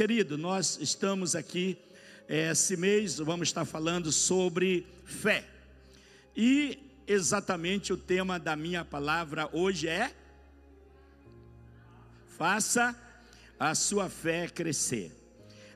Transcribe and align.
querido, 0.00 0.38
nós 0.38 0.78
estamos 0.80 1.36
aqui, 1.36 1.76
é, 2.26 2.50
esse 2.52 2.74
mês, 2.74 3.18
vamos 3.18 3.48
estar 3.48 3.66
falando 3.66 4.10
sobre 4.10 4.86
fé. 5.04 5.46
E 6.34 6.78
exatamente 7.06 7.92
o 7.92 7.98
tema 7.98 8.38
da 8.38 8.56
minha 8.56 8.82
palavra 8.82 9.50
hoje 9.52 9.88
é: 9.88 10.10
faça 12.28 12.98
a 13.58 13.74
sua 13.74 14.08
fé 14.08 14.48
crescer. 14.48 15.14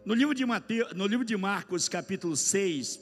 No 0.07 0.15
livro 0.15 0.35
de, 0.35 0.47
Mateus, 0.47 0.95
no 0.95 1.07
livro 1.07 1.27
de 1.27 1.37
Marcos, 1.37 1.87
capítulo 1.87 2.35
6, 2.35 2.99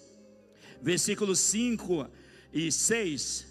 versículos 0.83 1.39
5 1.39 2.11
e 2.53 2.73
6, 2.73 3.47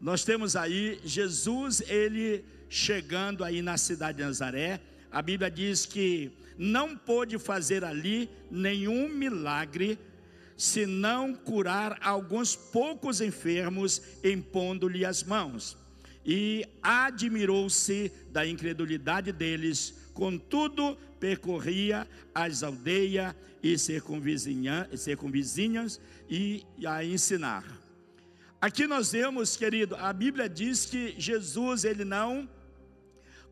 nós 0.00 0.22
temos 0.22 0.54
aí 0.54 1.00
Jesus, 1.04 1.80
ele 1.88 2.44
chegando 2.68 3.42
aí 3.42 3.62
na 3.62 3.76
cidade 3.76 4.18
de 4.18 4.24
Nazaré. 4.24 4.80
A 5.10 5.20
Bíblia 5.20 5.50
diz 5.50 5.84
que 5.84 6.45
não 6.58 6.96
pôde 6.96 7.38
fazer 7.38 7.84
ali 7.84 8.28
nenhum 8.50 9.08
milagre, 9.08 9.98
senão 10.56 11.34
curar 11.34 11.98
alguns 12.00 12.56
poucos 12.56 13.20
enfermos, 13.20 14.00
impondo-lhe 14.24 15.04
as 15.04 15.22
mãos. 15.22 15.76
E 16.24 16.66
admirou-se 16.82 18.10
da 18.30 18.46
incredulidade 18.46 19.32
deles, 19.32 19.94
contudo, 20.14 20.96
percorria 21.20 22.08
as 22.34 22.62
aldeias 22.62 23.34
e 23.62 23.76
circunvizinhas 23.78 26.00
e 26.28 26.64
a 26.86 27.04
ensinar. 27.04 27.64
Aqui 28.60 28.86
nós 28.86 29.12
vemos, 29.12 29.56
querido, 29.56 29.94
a 29.96 30.12
Bíblia 30.12 30.48
diz 30.48 30.86
que 30.86 31.14
Jesus 31.18 31.84
ele 31.84 32.04
não 32.04 32.48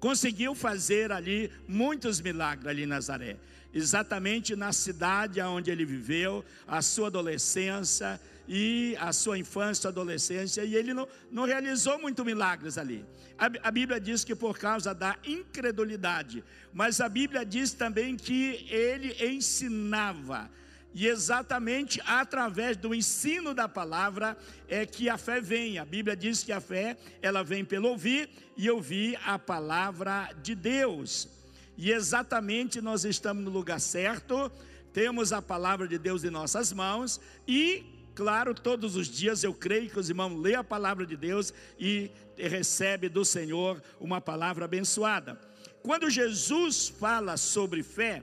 conseguiu 0.05 0.55
fazer 0.55 1.11
ali 1.11 1.51
muitos 1.67 2.21
milagres 2.21 2.67
ali 2.67 2.83
em 2.83 2.87
Nazaré. 2.87 3.39
Exatamente 3.73 4.55
na 4.55 4.71
cidade 4.71 5.41
onde 5.41 5.71
ele 5.71 5.87
viveu, 5.87 6.45
a 6.69 6.83
sua 6.83 7.07
adolescência 7.07 8.21
e 8.47 8.95
a 9.01 9.15
sua 9.15 9.39
infância 9.39 9.89
e 9.89 9.89
adolescência, 9.89 10.63
e 10.63 10.77
ele 10.77 10.93
não, 10.93 11.09
não 11.33 11.47
realizou 11.47 11.99
muitos 11.99 12.23
milagres 12.23 12.77
ali. 12.77 13.03
A, 13.39 13.47
a 13.67 13.71
Bíblia 13.71 13.99
diz 13.99 14.25
que 14.25 14.35
por 14.35 14.59
causa 14.59 14.95
da 14.95 15.17
incredulidade, 15.25 16.45
mas 16.71 17.01
a 17.01 17.09
Bíblia 17.09 17.43
diz 17.43 17.73
também 17.73 18.15
que 18.15 18.67
ele 18.69 19.17
ensinava 19.27 20.51
e 20.95 21.09
exatamente 21.09 22.01
através 22.07 22.77
do 22.77 22.95
ensino 22.95 23.53
da 23.53 23.69
palavra 23.69 24.37
é 24.69 24.87
que 24.87 25.09
a 25.09 25.19
fé 25.19 25.41
vem. 25.41 25.77
A 25.77 25.85
Bíblia 25.85 26.17
diz 26.17 26.45
que 26.45 26.53
a 26.53 26.61
fé, 26.61 26.97
ela 27.21 27.43
vem 27.43 27.65
pelo 27.65 27.89
ouvir 27.89 28.31
e 28.57 28.71
ouvir 28.71 29.19
a 29.27 29.37
palavra 29.37 30.31
de 30.41 30.55
Deus. 30.55 31.29
E 31.77 31.91
exatamente 31.91 32.81
nós 32.81 33.05
estamos 33.05 33.43
no 33.43 33.51
lugar 33.51 33.81
certo, 33.81 34.51
temos 34.93 35.33
a 35.33 35.43
palavra 35.43 35.89
de 35.89 35.99
Deus 35.99 36.23
em 36.23 36.31
nossas 36.31 36.73
mãos 36.73 37.21
e 37.47 37.93
Claro, 38.15 38.55
todos 38.55 38.95
os 38.95 39.09
dias 39.09 39.43
eu 39.43 39.53
creio 39.53 39.91
que 39.91 39.99
os 39.99 40.09
irmãos 40.09 40.41
lêem 40.41 40.55
a 40.55 40.63
palavra 40.63 41.05
de 41.05 41.17
Deus 41.17 41.53
e 41.77 42.13
recebe 42.37 43.09
do 43.09 43.25
Senhor 43.25 43.83
uma 43.99 44.21
palavra 44.21 44.67
abençoada. 44.67 45.37
Quando 45.83 46.09
Jesus 46.09 46.89
fala 46.89 47.37
sobre 47.37 47.83
fé, 47.83 48.23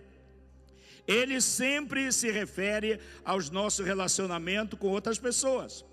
ele 1.07 1.41
sempre 1.41 2.11
se 2.11 2.31
refere 2.31 2.99
aos 3.25 3.49
nossos 3.49 3.85
relacionamentos 3.85 4.77
com 4.80 4.88
outras 4.88 5.17
pessoas. 5.17 5.83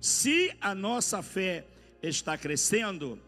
Se 0.00 0.54
a 0.60 0.74
nossa 0.74 1.22
fé 1.22 1.64
está 2.02 2.36
crescendo, 2.36 3.18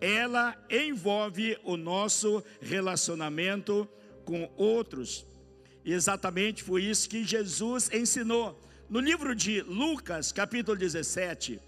ela 0.00 0.56
envolve 0.68 1.58
o 1.64 1.76
nosso 1.76 2.42
relacionamento 2.60 3.88
com 4.24 4.50
outros. 4.56 5.24
E 5.84 5.92
exatamente 5.92 6.62
foi 6.62 6.84
isso 6.84 7.08
que 7.08 7.24
Jesus 7.24 7.90
ensinou. 7.92 8.60
No 8.88 9.00
livro 9.00 9.34
de 9.34 9.62
Lucas, 9.62 10.32
capítulo 10.32 10.76
17, 10.76 11.60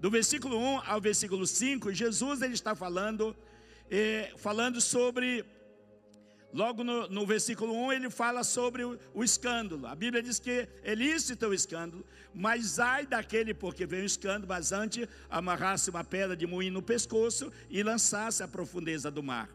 do 0.00 0.10
versículo 0.10 0.58
1 0.58 0.80
ao 0.86 1.00
versículo 1.00 1.46
5, 1.46 1.92
Jesus 1.92 2.42
ele 2.42 2.54
está 2.54 2.74
falando, 2.74 3.34
eh, 3.90 4.32
falando 4.36 4.80
sobre 4.80 5.44
Logo 6.52 6.82
no, 6.82 7.08
no, 7.08 7.26
versículo 7.26 7.74
1 7.74 7.92
ele 7.92 8.10
fala 8.10 8.42
sobre 8.42 8.84
o, 8.84 8.98
o, 9.12 9.22
escândalo. 9.22 9.86
A 9.86 9.94
Bíblia 9.94 10.22
diz 10.22 10.38
que 10.38 10.68
é 10.82 10.94
lícito 10.94 11.46
o 11.46 11.54
escândalo, 11.54 12.04
mas 12.32 12.78
ai 12.78 13.04
daquele 13.04 13.52
porque 13.52 13.84
veio 13.84 14.04
o 14.04 14.06
escândalo, 14.06 14.46
mas 14.48 14.72
antes 14.72 15.06
amarrasse 15.28 15.90
uma 15.90 16.04
pedra 16.04 16.36
de 16.36 16.46
moinho 16.46 16.72
no 16.72 16.82
pescoço 16.82 17.52
e 17.68 17.82
lançasse 17.82 18.42
à 18.42 18.48
profundeza 18.48 19.10
do 19.10 19.22
mar. 19.22 19.50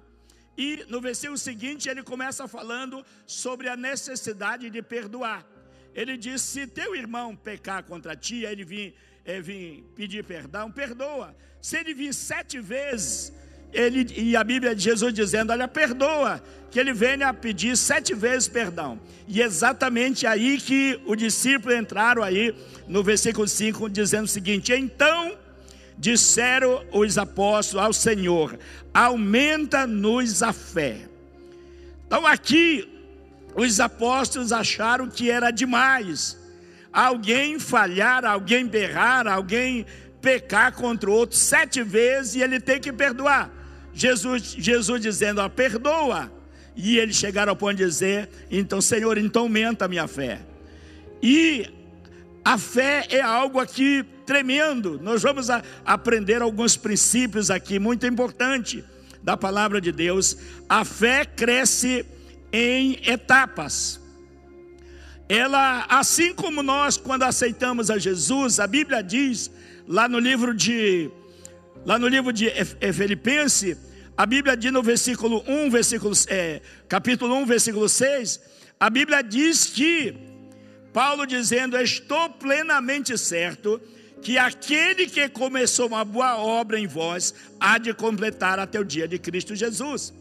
E 0.58 0.86
no 0.90 1.02
versículo 1.02 1.38
seguinte 1.38 1.90
ele 1.90 2.04
começa 2.04 2.48
falando 2.48 3.06
sobre 3.26 3.70
a 3.70 3.76
necessidade 3.76 4.70
de 4.70 4.82
perdoar. 4.82 5.46
Ele 5.94 6.18
diz: 6.18 6.42
se 6.42 6.68
teu 6.68 6.96
irmão 6.96 7.36
pecar 7.36 7.84
contra 7.84 8.16
ti, 8.16 8.44
ele 8.44 8.64
vir, 8.64 8.96
é, 9.26 9.42
vir 9.42 9.84
pedir 9.96 10.24
perdão, 10.24 10.72
perdoa. 10.72 11.36
Se 11.62 11.78
ele 11.78 11.94
vir 11.94 12.14
sete 12.14 12.60
vezes, 12.60 13.34
ele, 13.74 14.08
e 14.16 14.36
a 14.36 14.44
Bíblia 14.44 14.76
de 14.76 14.84
Jesus 14.84 15.14
dizendo: 15.14 15.52
Olha, 15.52 15.68
perdoa, 15.68 16.42
que 16.70 16.80
ele 16.80 16.94
venha 16.94 17.34
pedir 17.34 17.78
sete 17.78 18.14
vezes 18.14 18.48
perdão. 18.48 19.00
E 19.28 19.42
exatamente 19.42 20.26
aí 20.26 20.58
que 20.58 21.00
o 21.06 21.16
discípulo 21.16 21.76
entraram 21.76 22.24
aí 22.24 22.56
no 22.88 23.04
versículo 23.04 23.48
5, 23.48 23.90
dizendo 23.90 24.26
o 24.26 24.28
seguinte: 24.28 24.74
Então 24.74 25.38
disseram 25.98 26.84
os 26.92 27.18
apóstolos 27.18 27.86
ao 27.86 27.94
Senhor: 27.94 28.58
Aumenta-nos 28.94 30.42
a 30.44 30.54
fé. 30.54 30.98
Então 32.08 32.26
aqui 32.26 32.88
os 33.56 33.80
apóstolos 33.80 34.52
acharam 34.52 35.10
que 35.10 35.30
era 35.30 35.52
demais 35.52 36.40
alguém 36.92 37.58
falhar, 37.58 38.26
alguém 38.26 38.66
berrar, 38.66 39.28
alguém 39.28 39.86
pecar 40.22 40.74
contra 40.74 41.10
o 41.10 41.14
outro 41.14 41.38
sete 41.38 41.82
vezes 41.82 42.36
e 42.36 42.42
ele 42.42 42.60
tem 42.60 42.80
que 42.80 42.92
perdoar. 42.92 43.50
Jesus, 43.94 44.56
Jesus 44.58 45.02
dizendo, 45.02 45.42
ó, 45.42 45.50
perdoa. 45.50 46.32
E 46.76 46.98
eles 46.98 47.16
chegaram 47.16 47.52
ao 47.52 47.56
ponto 47.56 47.76
de 47.76 47.86
dizer, 47.86 48.30
então, 48.50 48.80
Senhor, 48.82 49.18
então 49.18 49.44
aumenta 49.44 49.86
a 49.86 49.88
minha 49.88 50.08
fé. 50.08 50.42
E 51.22 51.68
a 52.44 52.58
fé 52.58 53.06
é 53.10 53.22
algo 53.22 53.60
aqui 53.60 54.06
tremendo. 54.26 55.00
Nós 55.02 55.22
vamos 55.22 55.48
aprender 55.86 56.42
alguns 56.42 56.78
princípios 56.78 57.52
aqui 57.52 57.78
muito 57.78 58.08
importante 58.08 58.84
da 59.22 59.38
palavra 59.38 59.80
de 59.80 59.92
Deus. 59.92 60.38
A 60.68 60.84
fé 60.84 61.26
cresce 61.26 62.06
em 62.52 63.00
etapas. 63.06 64.00
Ela, 65.30 65.86
assim 65.88 66.34
como 66.34 66.64
nós, 66.64 66.98
quando 66.98 67.24
aceitamos 67.24 67.90
a 67.90 67.98
Jesus, 67.98 68.60
a 68.60 68.68
Bíblia 68.68 69.02
diz 69.02 69.52
lá 69.88 70.10
no 70.10 70.20
livro 70.20 70.54
de 70.54 71.10
Lá 71.84 71.98
no 71.98 72.08
livro 72.08 72.32
de 72.32 72.48
Filipenses, 72.94 73.76
a 74.16 74.24
Bíblia 74.26 74.56
diz 74.56 74.72
no 74.72 74.84
versículo 74.84 75.44
1, 75.48 75.70
versículo, 75.72 76.14
é, 76.28 76.62
capítulo 76.88 77.34
1, 77.38 77.46
versículo 77.48 77.90
6, 77.90 78.40
a 78.80 78.88
Bíblia 78.88 79.24
diz 79.24 79.66
que, 79.66 80.16
Paulo 80.94 81.26
dizendo, 81.26 81.76
estou 81.78 82.30
plenamente 82.30 83.18
certo 83.18 83.82
que 84.22 84.38
aquele 84.38 85.08
que 85.08 85.28
começou 85.28 85.88
uma 85.88 86.06
boa 86.06 86.38
obra 86.38 86.80
em 86.80 86.86
vós, 86.86 87.34
há 87.60 87.80
de 87.80 87.96
completar 87.96 88.60
até 88.60 88.80
o 88.80 88.86
dia 88.86 89.08
de 89.08 89.18
Cristo 89.18 89.56
Jesus. 89.56 90.14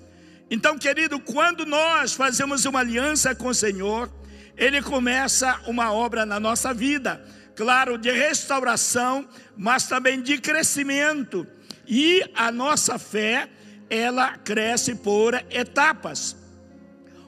Então, 0.50 0.78
querido, 0.78 1.20
quando 1.20 1.66
nós 1.66 2.14
fazemos 2.14 2.64
uma 2.64 2.80
aliança 2.80 3.34
com 3.34 3.48
o 3.48 3.54
Senhor, 3.54 4.10
Ele 4.56 4.80
começa 4.80 5.60
uma 5.66 5.92
obra 5.92 6.24
na 6.24 6.40
nossa 6.40 6.72
vida 6.72 7.22
claro, 7.60 7.98
de 7.98 8.10
restauração, 8.10 9.28
mas 9.54 9.86
também 9.86 10.22
de 10.22 10.38
crescimento. 10.38 11.46
E 11.86 12.24
a 12.34 12.50
nossa 12.50 12.98
fé, 12.98 13.50
ela 13.90 14.38
cresce 14.38 14.94
por 14.94 15.34
etapas. 15.50 16.34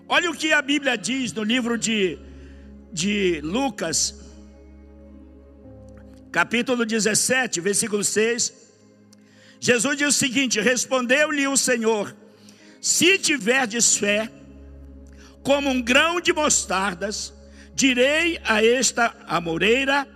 Olha 0.09 0.31
o 0.31 0.35
que 0.35 0.51
a 0.51 0.63
Bíblia 0.63 0.97
diz 0.97 1.35
no 1.35 1.43
livro 1.43 1.77
de, 1.77 2.19
de 2.91 3.43
Lucas, 3.43 4.15
capítulo 6.31 6.87
17, 6.87 7.61
versículo 7.61 8.03
6. 8.03 8.55
Jesus 9.61 9.99
diz 9.99 10.09
o 10.09 10.19
seguinte: 10.19 10.59
Respondeu-lhe 10.63 11.47
o 11.47 11.59
Senhor: 11.59 12.17
Se 12.81 13.19
tiverdes 13.19 13.99
fé, 13.99 14.31
como 15.43 15.69
um 15.69 15.83
grão 15.83 16.23
de 16.23 16.33
mostardas, 16.33 17.35
direi 17.75 18.41
a 18.45 18.65
esta 18.65 19.15
amoreira: 19.27 20.09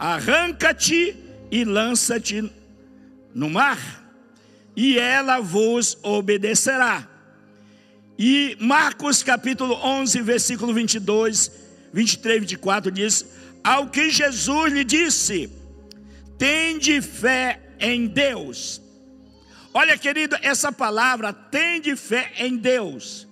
arranca-te 0.00 1.14
e 1.50 1.64
lança-te 1.64 2.50
no 3.34 3.50
mar, 3.50 3.78
e 4.74 4.98
ela 4.98 5.40
vos 5.40 5.98
obedecerá. 6.02 7.06
E 8.18 8.56
Marcos 8.58 9.22
capítulo 9.22 9.74
11, 9.74 10.22
versículo 10.22 10.72
22, 10.74 11.52
23, 11.92 12.40
24 12.40 12.90
diz: 12.90 13.26
Ao 13.62 13.88
que 13.88 14.10
Jesus 14.10 14.72
lhe 14.72 14.84
disse: 14.84 15.50
Tende 16.38 17.00
fé 17.02 17.60
em 17.78 18.06
Deus. 18.06 18.80
Olha, 19.72 19.96
querido, 19.96 20.36
essa 20.42 20.72
palavra, 20.72 21.32
tende 21.32 21.94
fé 21.94 22.32
em 22.38 22.56
Deus, 22.56 23.28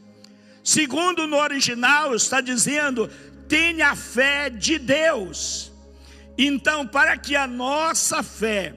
Segundo 0.68 1.26
no 1.26 1.38
original 1.38 2.14
está 2.14 2.42
dizendo: 2.42 3.10
tenha 3.48 3.96
fé 3.96 4.50
de 4.50 4.78
Deus. 4.78 5.67
Então, 6.38 6.86
para 6.86 7.16
que 7.16 7.34
a 7.34 7.48
nossa 7.48 8.22
fé 8.22 8.72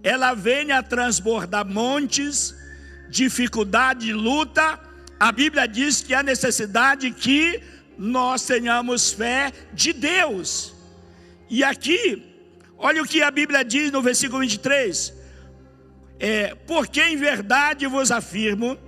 ela 0.00 0.32
venha 0.32 0.78
a 0.78 0.82
transbordar 0.82 1.66
montes, 1.66 2.54
dificuldade, 3.08 4.12
luta, 4.12 4.78
a 5.18 5.32
Bíblia 5.32 5.66
diz 5.66 6.00
que 6.00 6.14
há 6.14 6.22
necessidade 6.22 7.10
que 7.10 7.60
nós 7.98 8.46
tenhamos 8.46 9.12
fé 9.12 9.52
de 9.74 9.92
Deus. 9.92 10.72
E 11.50 11.64
aqui, 11.64 12.22
olha 12.78 13.02
o 13.02 13.06
que 13.06 13.22
a 13.22 13.30
Bíblia 13.30 13.64
diz 13.64 13.90
no 13.90 14.00
versículo 14.00 14.40
23: 14.40 15.12
é, 16.20 16.54
Porque 16.66 17.02
em 17.02 17.16
verdade 17.16 17.86
vos 17.88 18.12
afirmo, 18.12 18.78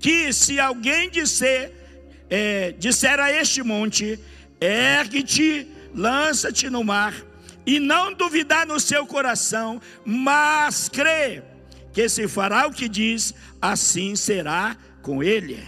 que 0.00 0.32
se 0.32 0.58
alguém 0.58 1.10
disser, 1.10 1.72
é, 2.30 2.72
disser 2.72 3.20
a 3.20 3.30
este 3.30 3.62
monte, 3.62 4.18
ergue-te, 4.60 5.68
lança-te 5.94 6.68
no 6.68 6.82
mar, 6.84 7.14
e 7.66 7.78
não 7.78 8.14
duvidar 8.14 8.66
no 8.66 8.80
seu 8.80 9.06
coração, 9.06 9.80
mas 10.04 10.88
crê 10.88 11.42
que 11.92 12.08
se 12.08 12.26
fará 12.26 12.66
o 12.66 12.72
que 12.72 12.88
diz, 12.88 13.34
assim 13.60 14.16
será 14.16 14.76
com 15.02 15.22
ele. 15.22 15.62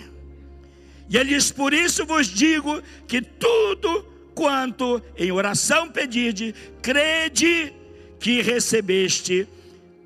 E 1.08 1.16
ele 1.16 1.30
diz: 1.30 1.50
Por 1.50 1.74
isso 1.74 2.06
vos 2.06 2.26
digo 2.26 2.82
que 3.06 3.20
tudo 3.20 4.02
quanto 4.34 5.02
em 5.16 5.30
oração 5.32 5.90
pedide, 5.90 6.54
crede 6.80 7.74
que 8.18 8.40
recebeste, 8.40 9.46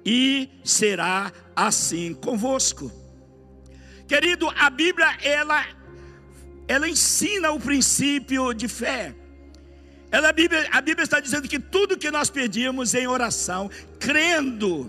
e 0.05 0.49
será 0.65 1.33
assim 1.55 2.15
convosco. 2.15 2.91
Querido, 4.09 4.51
a 4.57 4.69
Bíblia 4.69 5.17
ela 5.23 5.65
ela 6.67 6.89
ensina 6.89 7.53
o 7.53 7.61
princípio 7.61 8.53
de 8.55 8.69
fé. 8.69 9.15
Ela, 10.15 10.29
a, 10.29 10.33
Bíblia, 10.33 10.69
a 10.71 10.81
Bíblia 10.81 11.03
está 11.03 11.19
dizendo 11.19 11.49
que 11.49 11.59
tudo 11.59 11.99
que 11.99 12.09
nós 12.09 12.31
pedimos 12.31 12.95
em 12.95 13.05
oração, 13.09 13.69
crendo, 13.99 14.89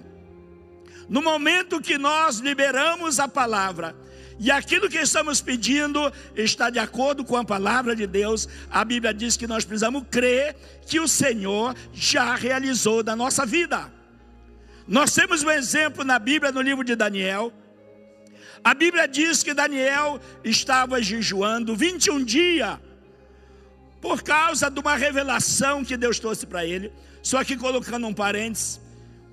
no 1.10 1.20
momento 1.20 1.82
que 1.82 1.98
nós 1.98 2.38
liberamos 2.38 3.20
a 3.20 3.28
palavra, 3.28 3.96
e 4.38 4.52
aquilo 4.52 4.88
que 4.88 5.00
estamos 5.00 5.42
pedindo 5.42 6.14
está 6.36 6.70
de 6.70 6.78
acordo 6.78 7.26
com 7.26 7.36
a 7.36 7.44
palavra 7.44 7.96
de 7.96 8.06
Deus, 8.06 8.48
a 8.70 8.86
Bíblia 8.86 9.12
diz 9.16 9.36
que 9.36 9.48
nós 9.48 9.66
precisamos 9.66 10.04
crer 10.12 10.56
que 10.86 11.00
o 11.00 11.08
Senhor 11.08 11.76
já 11.92 12.36
realizou 12.36 13.02
da 13.02 13.16
nossa 13.16 13.48
vida. 13.48 13.92
Nós 14.88 15.12
temos 15.12 15.42
um 15.42 15.50
exemplo 15.50 16.04
na 16.04 16.20
Bíblia, 16.20 16.52
no 16.52 16.62
livro 16.62 16.84
de 16.84 16.96
Daniel, 16.96 17.52
a 18.64 18.76
Bíblia 18.76 19.08
diz 19.08 19.42
que 19.42 19.56
Daniel 19.56 20.20
estava 20.44 21.02
jejuando 21.02 21.76
21 21.76 22.24
dias 22.24 22.78
por 24.06 24.22
causa 24.22 24.70
de 24.70 24.80
uma 24.80 24.96
revelação 24.96 25.84
que 25.84 25.98
Deus 25.98 26.20
trouxe 26.20 26.46
para 26.46 26.64
ele. 26.64 26.94
Só 27.24 27.44
que 27.44 27.58
colocando 27.58 28.06
um 28.06 28.14
parênteses, 28.14 28.80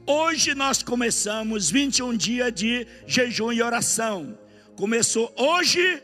hoje 0.06 0.54
nós 0.54 0.82
começamos 0.82 1.70
21 1.70 2.16
dias 2.16 2.54
de 2.54 2.86
jejum 3.06 3.52
e 3.52 3.62
oração. 3.62 4.38
Começou 4.74 5.30
hoje 5.36 6.02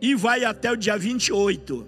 e 0.00 0.14
vai 0.14 0.46
até 0.46 0.72
o 0.72 0.76
dia 0.76 0.96
28. 0.96 1.86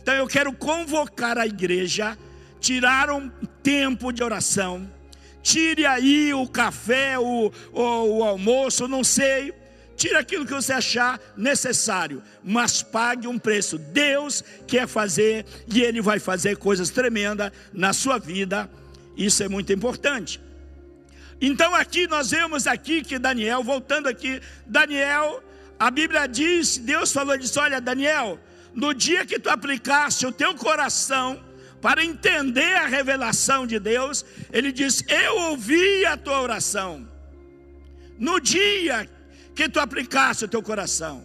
Então 0.00 0.14
eu 0.14 0.26
quero 0.26 0.50
convocar 0.54 1.36
a 1.36 1.46
igreja, 1.46 2.16
tirar 2.58 3.10
um 3.10 3.28
tempo 3.62 4.12
de 4.12 4.24
oração. 4.24 4.90
Tire 5.42 5.84
aí 5.84 6.32
o 6.32 6.48
café, 6.48 7.18
o, 7.18 7.52
o, 7.70 7.82
o 7.82 8.24
almoço, 8.24 8.88
não 8.88 9.04
sei 9.04 9.52
Tire 10.00 10.16
aquilo 10.16 10.46
que 10.46 10.54
você 10.54 10.72
achar 10.72 11.20
necessário, 11.36 12.22
mas 12.42 12.82
pague 12.82 13.28
um 13.28 13.38
preço. 13.38 13.76
Deus 13.76 14.42
quer 14.66 14.88
fazer 14.88 15.44
e 15.70 15.82
Ele 15.82 16.00
vai 16.00 16.18
fazer 16.18 16.56
coisas 16.56 16.88
tremendas 16.88 17.52
na 17.70 17.92
sua 17.92 18.18
vida. 18.18 18.70
Isso 19.14 19.42
é 19.42 19.48
muito 19.50 19.70
importante. 19.74 20.40
Então 21.38 21.74
aqui 21.74 22.06
nós 22.06 22.30
vemos 22.30 22.66
aqui 22.66 23.02
que 23.02 23.18
Daniel, 23.18 23.62
voltando 23.62 24.08
aqui, 24.08 24.40
Daniel, 24.64 25.44
a 25.78 25.90
Bíblia 25.90 26.26
diz, 26.26 26.78
Deus 26.78 27.12
falou 27.12 27.36
disso, 27.36 27.60
olha 27.60 27.78
Daniel, 27.78 28.40
no 28.74 28.94
dia 28.94 29.26
que 29.26 29.38
tu 29.38 29.50
aplicaste 29.50 30.24
o 30.24 30.32
teu 30.32 30.54
coração 30.54 31.44
para 31.82 32.02
entender 32.02 32.72
a 32.72 32.86
revelação 32.86 33.66
de 33.66 33.78
Deus, 33.78 34.24
ele 34.50 34.72
diz: 34.72 35.04
Eu 35.06 35.36
ouvi 35.50 36.06
a 36.06 36.16
tua 36.16 36.40
oração. 36.40 37.06
No 38.18 38.40
dia 38.40 39.06
que 39.60 39.68
tu 39.68 39.78
aplicasse 39.78 40.46
o 40.46 40.48
teu 40.48 40.62
coração. 40.62 41.22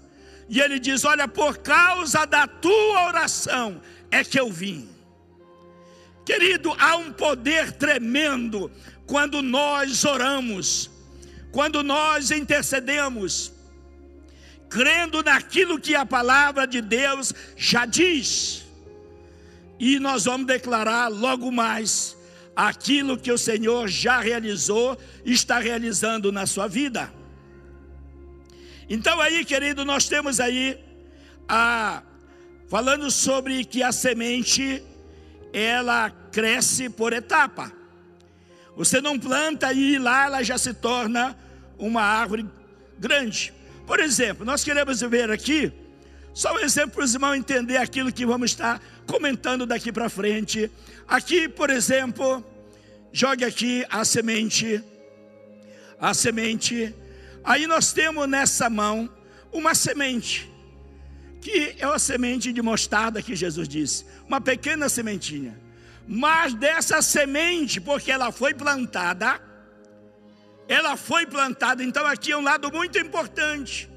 E 0.49 0.59
ele 0.59 0.77
diz: 0.77 1.05
Olha, 1.05 1.25
por 1.25 1.59
causa 1.59 2.25
da 2.25 2.45
tua 2.45 3.07
oração 3.07 3.81
é 4.11 4.25
que 4.25 4.37
eu 4.37 4.51
vim. 4.51 4.89
Querido, 6.25 6.75
há 6.77 6.97
um 6.97 7.13
poder 7.13 7.71
tremendo 7.71 8.69
quando 9.05 9.41
nós 9.41 10.03
oramos, 10.03 10.91
quando 11.49 11.81
nós 11.81 12.29
intercedemos, 12.29 13.53
crendo 14.69 15.23
naquilo 15.23 15.79
que 15.79 15.95
a 15.95 16.05
palavra 16.05 16.67
de 16.67 16.81
Deus 16.81 17.33
já 17.55 17.85
diz. 17.85 18.65
E 19.79 19.97
nós 19.97 20.25
vamos 20.25 20.47
declarar 20.47 21.07
logo 21.07 21.49
mais 21.53 22.17
aquilo 22.53 23.17
que 23.17 23.31
o 23.31 23.37
Senhor 23.37 23.87
já 23.87 24.19
realizou 24.19 24.97
está 25.23 25.57
realizando 25.59 26.33
na 26.33 26.45
sua 26.45 26.67
vida. 26.67 27.14
Então 28.89 29.19
aí, 29.19 29.43
querido, 29.43 29.83
nós 29.83 30.07
temos 30.07 30.39
aí 30.39 30.79
a 31.47 32.03
falando 32.67 33.09
sobre 33.11 33.63
que 33.63 33.83
a 33.83 33.91
semente 33.91 34.83
ela 35.53 36.09
cresce 36.31 36.89
por 36.89 37.13
etapa. 37.13 37.71
Você 38.75 38.99
não 38.99 39.17
planta 39.17 39.71
e 39.71 39.97
lá 39.97 40.25
ela 40.25 40.43
já 40.43 40.57
se 40.57 40.73
torna 40.73 41.37
uma 41.77 42.01
árvore 42.01 42.45
grande. 42.99 43.53
Por 43.87 43.99
exemplo, 43.99 44.45
nós 44.45 44.63
queremos 44.63 45.01
ver 45.01 45.31
aqui 45.31 45.71
só 46.33 46.53
um 46.53 46.59
exemplo 46.59 46.95
para 46.95 47.05
os 47.05 47.13
irmãos 47.13 47.35
entender 47.35 47.77
aquilo 47.77 48.11
que 48.11 48.25
vamos 48.25 48.51
estar 48.51 48.81
comentando 49.07 49.65
daqui 49.65 49.91
para 49.91 50.09
frente. 50.09 50.69
Aqui, 51.07 51.47
por 51.47 51.69
exemplo, 51.69 52.43
jogue 53.13 53.45
aqui 53.45 53.85
a 53.89 54.03
semente, 54.03 54.83
a 55.99 56.13
semente 56.13 56.93
Aí 57.45 57.67
nós 57.67 57.93
temos 57.93 58.27
nessa 58.27 58.69
mão 58.69 59.09
uma 59.51 59.75
semente, 59.75 60.51
que 61.39 61.75
é 61.77 61.85
a 61.85 61.99
semente 61.99 62.51
de 62.51 62.61
mostarda 62.61 63.21
que 63.21 63.35
Jesus 63.35 63.67
disse, 63.67 64.05
uma 64.27 64.41
pequena 64.41 64.89
sementinha. 64.89 65.55
Mas 66.07 66.55
dessa 66.55 67.01
semente, 67.03 67.79
porque 67.79 68.11
ela 68.11 68.31
foi 68.31 68.53
plantada, 68.53 69.39
ela 70.67 70.97
foi 70.97 71.27
plantada, 71.27 71.83
então 71.83 72.05
aqui 72.07 72.31
é 72.31 72.37
um 72.37 72.41
lado 72.41 72.71
muito 72.71 72.97
importante. 72.97 73.87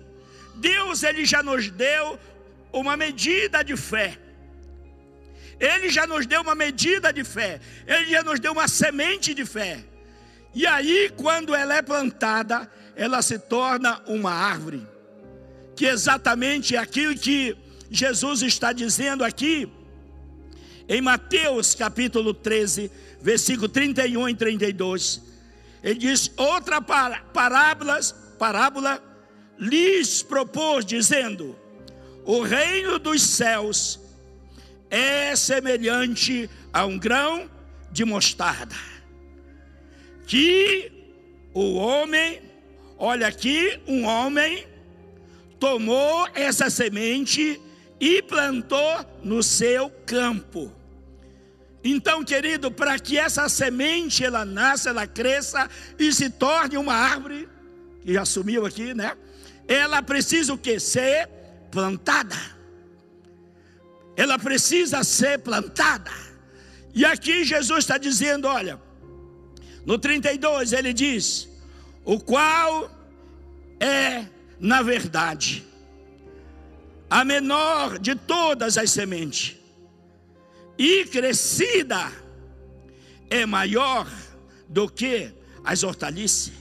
Deus 0.57 1.03
ele 1.03 1.25
já 1.25 1.43
nos 1.43 1.71
deu 1.71 2.19
uma 2.71 2.97
medida 2.97 3.63
de 3.63 3.77
fé. 3.77 4.19
Ele 5.59 5.89
já 5.89 6.07
nos 6.07 6.27
deu 6.27 6.43
uma 6.43 6.55
medida 6.55 7.13
de 7.13 7.25
fé. 7.25 7.61
Ele 7.87 8.11
já 8.11 8.23
nos 8.23 8.39
deu 8.39 8.53
uma 8.53 8.69
semente 8.69 9.33
de 9.33 9.45
fé. 9.45 9.85
E 10.59 10.67
aí, 10.67 11.09
quando 11.17 11.55
ela 11.55 11.77
é 11.77 11.81
plantada, 11.81 12.69
ela 12.97 13.23
se 13.23 13.39
torna 13.39 14.03
uma 14.09 14.33
árvore. 14.33 14.85
Que 15.77 15.87
exatamente 15.87 16.75
é 16.75 16.79
aquilo 16.81 17.17
que 17.17 17.57
Jesus 17.89 18.43
está 18.43 18.73
dizendo 18.73 19.23
aqui 19.23 19.71
em 20.89 21.01
Mateus 21.01 21.77
capítulo 21.77 22.35
13, 22.35 22.91
versículo 23.23 23.69
31 23.69 24.31
e 24.31 24.35
32. 24.35 25.23
Ele 25.81 25.95
diz: 25.95 26.29
Outra 26.37 26.83
parábola, 26.83 28.01
parábola 28.37 29.01
lhes 29.57 30.25
propôs, 30.25 30.85
dizendo: 30.85 31.57
O 32.25 32.43
reino 32.43 32.99
dos 32.99 33.23
céus 33.23 34.01
é 34.91 35.37
semelhante 35.37 36.51
a 36.73 36.85
um 36.85 36.99
grão 36.99 37.49
de 37.93 38.05
mostarda, 38.05 38.75
que 40.29 40.93
o 41.53 41.75
homem 41.75 42.49
Olha 43.01 43.29
aqui, 43.29 43.81
um 43.87 44.05
homem 44.05 44.67
tomou 45.61 46.29
essa 46.35 46.69
semente 46.69 47.61
e 48.01 48.21
plantou 48.23 49.07
no 49.23 49.41
seu 49.41 49.89
campo. 50.05 50.73
Então, 51.85 52.25
querido, 52.25 52.73
para 52.73 52.99
que 52.99 53.17
essa 53.17 53.49
semente 53.49 54.25
ela 54.25 54.45
nasça, 54.45 54.91
ela 54.91 55.07
cresça 55.07 55.71
e 55.97 56.13
se 56.13 56.29
torne 56.29 56.77
uma 56.77 56.93
árvore, 56.93 57.49
que 58.03 58.13
já 58.13 58.25
sumiu 58.25 58.67
aqui, 58.67 58.93
né? 58.93 59.17
Ela 59.69 60.03
precisa 60.03 60.53
o 60.53 60.59
que? 60.59 60.81
Ser 60.81 61.29
plantada. 61.71 62.37
Ela 64.17 64.41
precisa 64.41 65.05
ser 65.05 65.39
plantada. 65.39 66.11
E 66.93 67.05
aqui 67.05 67.45
Jesus 67.45 67.79
está 67.81 67.97
dizendo: 67.97 68.49
olha, 68.49 68.81
no 69.89 69.97
32 69.99 70.75
ele 70.75 70.93
diz: 70.93 71.49
o 72.05 72.21
qual 72.21 72.91
é, 73.81 74.27
na 74.61 74.83
verdade, 74.83 75.65
a 77.09 77.25
menor 77.25 77.99
de 77.99 78.15
todas 78.15 78.77
as 78.77 78.91
sementes, 78.91 79.57
e 80.77 81.07
crescida 81.07 82.13
é 83.31 83.47
maior 83.47 84.07
do 84.69 84.91
que 84.91 85.33
as 85.65 85.83
hortaliças, 85.83 86.53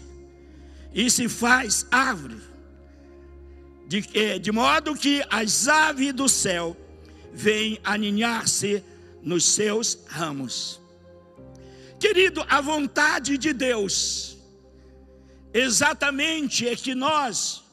e 0.93 1.11
se 1.11 1.27
faz 1.27 1.85
árvore, 1.91 2.39
de, 3.89 4.39
de 4.39 4.51
modo 4.53 4.95
que 4.95 5.21
as 5.29 5.67
aves 5.67 6.13
do 6.13 6.29
céu 6.29 6.77
vêm 7.33 7.77
aninhar-se 7.83 8.81
nos 9.21 9.43
seus 9.43 9.99
ramos. 10.07 10.86
Querido, 11.99 12.45
a 12.47 12.61
vontade 12.61 13.37
de 13.37 13.53
Deus, 13.53 14.37
exatamente 15.53 16.67
é 16.67 16.75
que 16.75 16.93
nós 16.93 17.63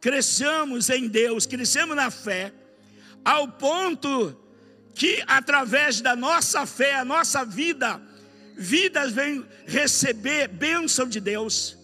cresçamos 0.00 0.90
em 0.90 1.08
Deus, 1.08 1.46
crescemos 1.46 1.96
na 1.96 2.10
fé, 2.10 2.52
ao 3.24 3.48
ponto 3.48 4.38
que 4.94 5.24
através 5.26 6.00
da 6.00 6.14
nossa 6.14 6.64
fé, 6.66 6.94
a 6.94 7.04
nossa 7.04 7.44
vida, 7.44 8.00
vidas 8.56 9.12
vêm 9.12 9.44
receber 9.66 10.46
bênção 10.48 11.08
de 11.08 11.20
Deus. 11.20 11.76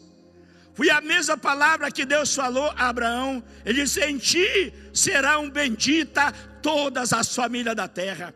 Foi 0.75 0.89
a 0.89 1.01
mesma 1.01 1.37
palavra 1.37 1.91
que 1.91 2.05
Deus 2.05 2.35
falou 2.35 2.73
a 2.77 2.89
Abraão. 2.89 3.43
Ele 3.65 3.83
disse: 3.83 4.01
Em 4.01 4.17
ti 4.17 4.73
serão 4.95 5.51
benditas 5.51 6.33
todas 6.63 7.13
as 7.13 7.35
famílias 7.35 7.75
da 7.75 7.89
terra. 7.89 8.35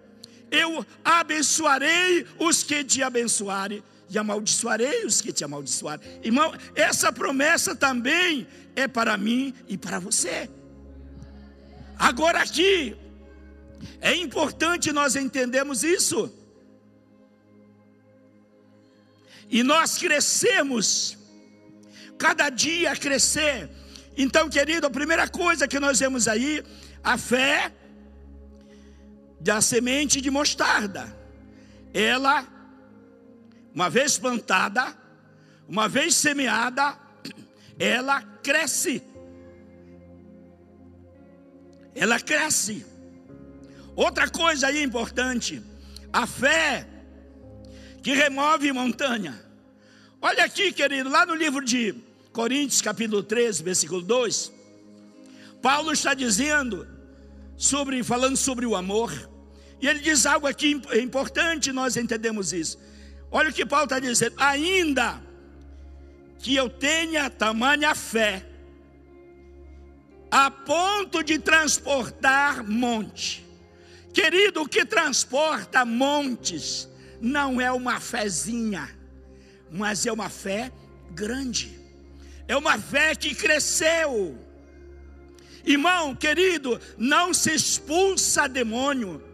Eu 0.54 0.86
abençoarei 1.04 2.26
os 2.38 2.62
que 2.62 2.84
te 2.84 3.02
abençoarem 3.02 3.82
e 4.08 4.16
amaldiçoarei 4.16 5.04
os 5.04 5.20
que 5.20 5.32
te 5.32 5.42
amaldiçoarem. 5.42 6.20
Irmão, 6.22 6.54
essa 6.76 7.12
promessa 7.12 7.74
também 7.74 8.46
é 8.76 8.86
para 8.86 9.16
mim 9.16 9.52
e 9.66 9.76
para 9.76 9.98
você. 9.98 10.48
Agora 11.98 12.40
aqui, 12.40 12.96
é 14.00 14.14
importante 14.14 14.92
nós 14.92 15.16
entendermos 15.16 15.82
isso. 15.82 16.32
E 19.50 19.62
nós 19.62 19.98
crescemos, 19.98 21.18
cada 22.16 22.48
dia 22.48 22.94
crescer. 22.96 23.68
Então, 24.16 24.48
querido, 24.48 24.86
a 24.86 24.90
primeira 24.90 25.26
coisa 25.28 25.66
que 25.66 25.80
nós 25.80 25.98
vemos 25.98 26.28
aí, 26.28 26.62
a 27.02 27.18
fé 27.18 27.72
da 29.44 29.60
semente 29.60 30.22
de 30.22 30.30
mostarda. 30.30 31.14
Ela, 31.92 32.46
uma 33.74 33.90
vez 33.90 34.18
plantada, 34.18 34.96
uma 35.68 35.86
vez 35.86 36.14
semeada, 36.14 36.98
ela 37.78 38.22
cresce. 38.42 39.02
Ela 41.94 42.18
cresce. 42.18 42.86
Outra 43.94 44.28
coisa 44.30 44.68
aí 44.68 44.82
importante, 44.82 45.62
a 46.10 46.26
fé 46.26 46.88
que 48.02 48.14
remove 48.14 48.72
montanha. 48.72 49.38
Olha 50.22 50.44
aqui, 50.44 50.72
querido, 50.72 51.10
lá 51.10 51.26
no 51.26 51.34
livro 51.34 51.62
de 51.62 51.94
Coríntios, 52.32 52.80
capítulo 52.80 53.22
13, 53.22 53.62
versículo 53.62 54.00
2, 54.00 54.50
Paulo 55.60 55.92
está 55.92 56.14
dizendo 56.14 56.88
sobre 57.58 58.02
falando 58.02 58.38
sobre 58.38 58.64
o 58.64 58.74
amor. 58.74 59.33
E 59.84 59.86
ele 59.86 59.98
diz 59.98 60.24
algo 60.24 60.46
aqui 60.46 60.80
importante, 60.94 61.70
nós 61.70 61.94
entendemos 61.98 62.54
isso. 62.54 62.78
Olha 63.30 63.50
o 63.50 63.52
que 63.52 63.66
Paulo 63.66 63.84
está 63.84 63.98
dizendo: 63.98 64.34
ainda 64.38 65.22
que 66.38 66.56
eu 66.56 66.70
tenha 66.70 67.28
tamanha 67.28 67.94
fé, 67.94 68.46
a 70.30 70.50
ponto 70.50 71.22
de 71.22 71.38
transportar 71.38 72.64
monte. 72.64 73.44
Querido, 74.14 74.62
o 74.62 74.68
que 74.68 74.86
transporta 74.86 75.84
montes 75.84 76.88
não 77.20 77.60
é 77.60 77.70
uma 77.70 78.00
fezinha, 78.00 78.88
mas 79.70 80.06
é 80.06 80.12
uma 80.12 80.30
fé 80.30 80.72
grande, 81.10 81.78
é 82.48 82.56
uma 82.56 82.78
fé 82.78 83.14
que 83.14 83.34
cresceu. 83.34 84.34
Irmão, 85.62 86.14
querido, 86.16 86.80
não 86.96 87.34
se 87.34 87.54
expulsa 87.54 88.48
demônio, 88.48 89.33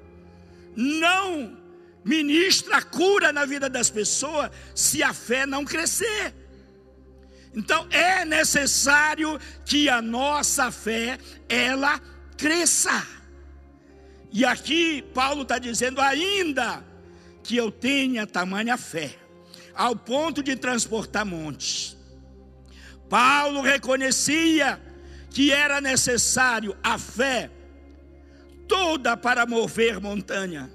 não 0.77 1.59
ministra 2.05 2.83
cura 2.83 3.33
na 3.33 3.45
vida 3.45 3.69
das 3.69 3.91
pessoas 3.91 4.51
se 4.75 5.03
a 5.03 5.13
fé 5.13 5.47
não 5.47 5.65
crescer. 5.65 6.35
Então 7.55 7.87
é 7.91 8.25
necessário 8.25 9.39
que 9.65 9.89
a 9.89 10.01
nossa 10.01 10.71
fé 10.71 11.19
ela 11.49 12.01
cresça. 12.37 13.07
E 14.33 14.45
aqui 14.45 15.03
Paulo 15.15 15.43
está 15.43 15.59
dizendo 15.59 16.01
ainda 16.01 16.85
que 17.43 17.57
eu 17.57 17.71
tenha 17.71 18.27
tamanha 18.27 18.77
fé, 18.77 19.17
ao 19.75 19.97
ponto 19.97 20.43
de 20.43 20.55
transportar 20.55 21.27
montes. 21.27 21.97
Paulo 23.09 23.61
reconhecia 23.61 24.81
que 25.31 25.51
era 25.51 25.81
necessário 25.81 26.77
a 26.83 26.97
fé 26.97 27.51
toda 28.71 29.17
para 29.17 29.45
mover 29.45 30.01
montanha. 30.01 30.71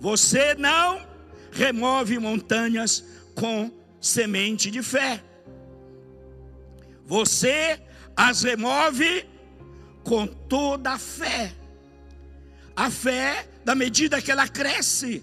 Você 0.00 0.56
não 0.56 1.06
remove 1.52 2.18
montanhas 2.18 3.04
com 3.36 3.70
semente 4.00 4.68
de 4.68 4.82
fé. 4.82 5.22
Você 7.06 7.80
as 8.16 8.42
remove 8.42 9.24
com 10.02 10.26
toda 10.26 10.90
a 10.94 10.98
fé. 10.98 11.54
A 12.74 12.90
fé, 12.90 13.46
na 13.64 13.76
medida 13.76 14.20
que 14.20 14.32
ela 14.32 14.48
cresce, 14.48 15.22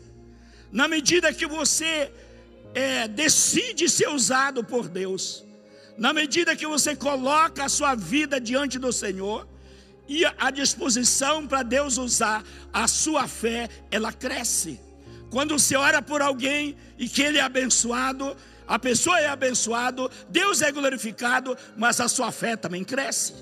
na 0.71 0.87
medida 0.87 1.33
que 1.33 1.45
você 1.45 2.09
é, 2.73 3.05
decide 3.05 3.89
ser 3.89 4.07
usado 4.07 4.63
por 4.63 4.87
Deus, 4.87 5.45
na 5.97 6.13
medida 6.13 6.55
que 6.55 6.65
você 6.65 6.95
coloca 6.95 7.65
a 7.65 7.69
sua 7.69 7.95
vida 7.95 8.39
diante 8.39 8.79
do 8.79 8.93
Senhor 8.93 9.45
e 10.07 10.25
a 10.25 10.51
disposição 10.51 11.47
para 11.47 11.63
Deus 11.63 11.97
usar 11.97 12.43
a 12.71 12.87
sua 12.87 13.27
fé, 13.27 13.69
ela 13.89 14.11
cresce. 14.11 14.79
Quando 15.29 15.57
você 15.57 15.75
ora 15.75 16.01
por 16.01 16.21
alguém 16.21 16.75
e 16.97 17.07
que 17.07 17.21
ele 17.21 17.37
é 17.37 17.41
abençoado, 17.41 18.35
a 18.67 18.77
pessoa 18.77 19.19
é 19.19 19.27
abençoado, 19.27 20.11
Deus 20.29 20.61
é 20.61 20.71
glorificado, 20.71 21.57
mas 21.75 21.99
a 21.99 22.07
sua 22.07 22.31
fé 22.31 22.55
também 22.55 22.83
cresce. 22.83 23.33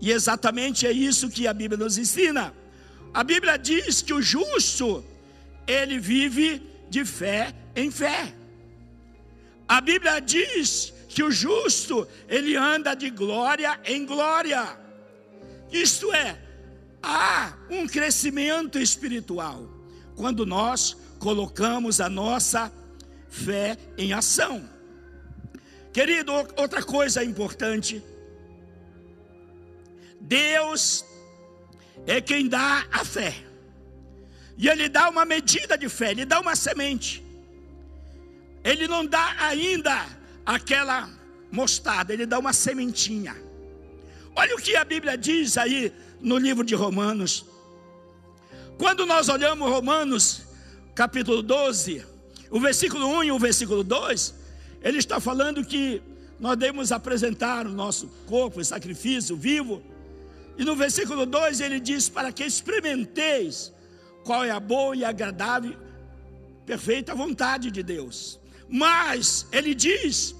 E 0.00 0.10
exatamente 0.10 0.86
é 0.86 0.92
isso 0.92 1.30
que 1.30 1.46
a 1.46 1.54
Bíblia 1.54 1.82
nos 1.82 1.98
ensina. 1.98 2.54
A 3.12 3.24
Bíblia 3.24 3.56
diz 3.56 4.02
que 4.02 4.12
o 4.12 4.20
justo, 4.20 5.04
ele 5.66 5.98
vive 5.98 6.62
de 6.88 7.04
fé 7.04 7.54
em 7.74 7.90
fé. 7.90 8.32
A 9.66 9.80
Bíblia 9.80 10.20
diz 10.20 10.92
que 11.08 11.22
o 11.22 11.30
justo, 11.30 12.06
ele 12.28 12.56
anda 12.56 12.94
de 12.94 13.10
glória 13.10 13.80
em 13.84 14.04
glória. 14.04 14.85
Isto 15.70 16.12
é, 16.12 16.38
há 17.02 17.54
um 17.70 17.86
crescimento 17.86 18.78
espiritual 18.78 19.68
quando 20.14 20.46
nós 20.46 20.96
colocamos 21.18 22.00
a 22.00 22.08
nossa 22.08 22.72
fé 23.28 23.76
em 23.98 24.12
ação. 24.12 24.68
Querido, 25.92 26.32
outra 26.32 26.82
coisa 26.82 27.24
importante. 27.24 28.02
Deus 30.20 31.04
é 32.06 32.20
quem 32.20 32.48
dá 32.48 32.86
a 32.90 33.04
fé. 33.04 33.34
E 34.58 34.68
ele 34.68 34.88
dá 34.88 35.08
uma 35.08 35.24
medida 35.24 35.76
de 35.76 35.88
fé, 35.88 36.10
ele 36.10 36.24
dá 36.24 36.40
uma 36.40 36.56
semente. 36.56 37.22
Ele 38.64 38.88
não 38.88 39.06
dá 39.06 39.36
ainda 39.38 40.06
aquela 40.44 41.08
mostarda, 41.52 42.12
ele 42.12 42.26
dá 42.26 42.38
uma 42.38 42.52
sementinha. 42.52 43.45
Olha 44.38 44.54
o 44.54 44.58
que 44.58 44.76
a 44.76 44.84
Bíblia 44.84 45.16
diz 45.16 45.56
aí 45.56 45.90
no 46.20 46.36
livro 46.36 46.62
de 46.62 46.74
Romanos. 46.74 47.46
Quando 48.76 49.06
nós 49.06 49.30
olhamos 49.30 49.70
Romanos, 49.70 50.42
capítulo 50.94 51.42
12, 51.42 52.04
o 52.50 52.60
versículo 52.60 53.06
1 53.06 53.24
e 53.24 53.32
o 53.32 53.38
versículo 53.38 53.82
2, 53.82 54.34
ele 54.82 54.98
está 54.98 55.18
falando 55.18 55.64
que 55.64 56.02
nós 56.38 56.54
devemos 56.58 56.92
apresentar 56.92 57.66
o 57.66 57.70
nosso 57.70 58.08
corpo 58.26 58.60
em 58.60 58.64
sacrifício 58.64 59.34
vivo 59.34 59.82
e 60.58 60.64
no 60.64 60.76
versículo 60.76 61.24
2 61.24 61.60
ele 61.62 61.80
diz: 61.80 62.10
Para 62.10 62.30
que 62.30 62.44
experimenteis 62.44 63.72
qual 64.22 64.44
é 64.44 64.50
a 64.50 64.60
boa 64.60 64.94
e 64.94 65.02
agradável, 65.02 65.74
perfeita 66.66 67.14
vontade 67.14 67.70
de 67.70 67.82
Deus. 67.82 68.38
Mas 68.68 69.46
ele 69.50 69.74
diz, 69.74 70.34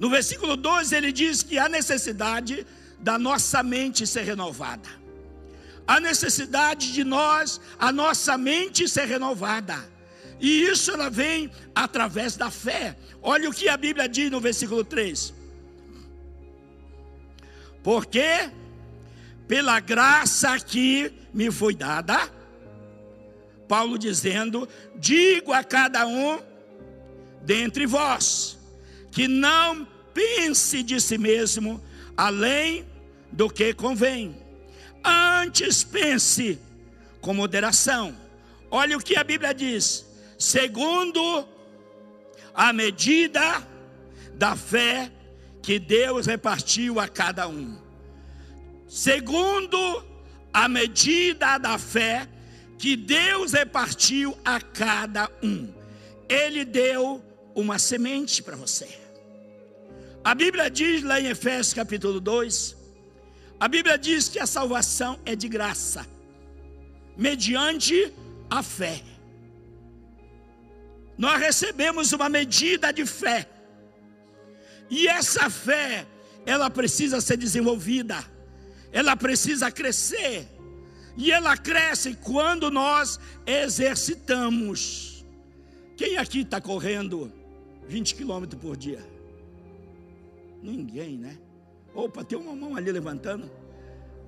no 0.00 0.10
versículo 0.10 0.56
2 0.56 0.90
ele 0.92 1.12
diz 1.12 1.44
que 1.44 1.58
há 1.58 1.68
necessidade 1.68 2.66
da 3.00 3.18
nossa 3.18 3.62
mente 3.62 4.06
ser 4.06 4.22
renovada. 4.22 4.88
A 5.86 5.98
necessidade 6.00 6.92
de 6.92 7.04
nós, 7.04 7.60
a 7.78 7.90
nossa 7.90 8.36
mente 8.36 8.88
ser 8.88 9.06
renovada. 9.06 9.76
E 10.40 10.62
isso 10.64 10.90
ela 10.90 11.08
vem 11.08 11.50
através 11.74 12.36
da 12.36 12.50
fé. 12.50 12.96
Olha 13.22 13.48
o 13.48 13.52
que 13.52 13.68
a 13.68 13.76
Bíblia 13.76 14.08
diz 14.08 14.30
no 14.30 14.40
versículo 14.40 14.84
3. 14.84 15.34
Porque 17.82 18.50
pela 19.48 19.80
graça 19.80 20.58
que 20.60 21.10
me 21.32 21.50
foi 21.50 21.74
dada. 21.74 22.30
Paulo 23.66 23.98
dizendo: 23.98 24.68
digo 24.96 25.52
a 25.52 25.64
cada 25.64 26.06
um 26.06 26.38
dentre 27.42 27.86
vós, 27.86 28.58
que 29.10 29.26
não 29.26 29.86
pense 30.12 30.82
de 30.82 31.00
si 31.00 31.16
mesmo 31.16 31.82
além 32.18 32.84
do 33.30 33.48
que 33.48 33.72
convém. 33.72 34.36
Antes 35.04 35.84
pense 35.84 36.58
com 37.20 37.32
moderação. 37.32 38.14
Olha 38.68 38.98
o 38.98 39.00
que 39.00 39.16
a 39.16 39.22
Bíblia 39.22 39.54
diz: 39.54 40.04
segundo 40.36 41.46
a 42.52 42.72
medida 42.72 43.64
da 44.34 44.56
fé 44.56 45.12
que 45.62 45.78
Deus 45.78 46.26
repartiu 46.26 46.98
a 46.98 47.06
cada 47.06 47.46
um. 47.46 47.78
Segundo 48.88 50.04
a 50.52 50.66
medida 50.66 51.56
da 51.56 51.78
fé 51.78 52.26
que 52.78 52.96
Deus 52.96 53.52
repartiu 53.52 54.36
a 54.44 54.60
cada 54.60 55.30
um. 55.40 55.72
Ele 56.28 56.64
deu 56.64 57.22
uma 57.54 57.78
semente 57.78 58.42
para 58.42 58.56
você. 58.56 59.07
A 60.28 60.34
Bíblia 60.34 60.70
diz 60.70 61.02
lá 61.02 61.18
em 61.18 61.28
Efésios 61.28 61.72
capítulo 61.72 62.20
2, 62.20 62.76
a 63.58 63.66
Bíblia 63.66 63.96
diz 63.96 64.28
que 64.28 64.38
a 64.38 64.46
salvação 64.46 65.18
é 65.24 65.34
de 65.34 65.48
graça, 65.48 66.06
mediante 67.16 68.12
a 68.50 68.62
fé. 68.62 69.02
Nós 71.16 71.40
recebemos 71.40 72.12
uma 72.12 72.28
medida 72.28 72.92
de 72.92 73.06
fé. 73.06 73.48
E 74.90 75.08
essa 75.08 75.48
fé, 75.48 76.06
ela 76.44 76.68
precisa 76.68 77.22
ser 77.22 77.38
desenvolvida, 77.38 78.22
ela 78.92 79.16
precisa 79.16 79.70
crescer, 79.70 80.46
e 81.16 81.32
ela 81.32 81.56
cresce 81.56 82.14
quando 82.16 82.70
nós 82.70 83.18
exercitamos. 83.46 85.24
Quem 85.96 86.18
aqui 86.18 86.40
está 86.40 86.60
correndo 86.60 87.32
20 87.88 88.14
quilômetros 88.14 88.60
por 88.60 88.76
dia? 88.76 89.17
Ninguém, 90.62 91.16
né? 91.18 91.38
Opa, 91.94 92.24
tem 92.24 92.38
uma 92.38 92.54
mão 92.54 92.76
ali 92.76 92.90
levantando. 92.92 93.50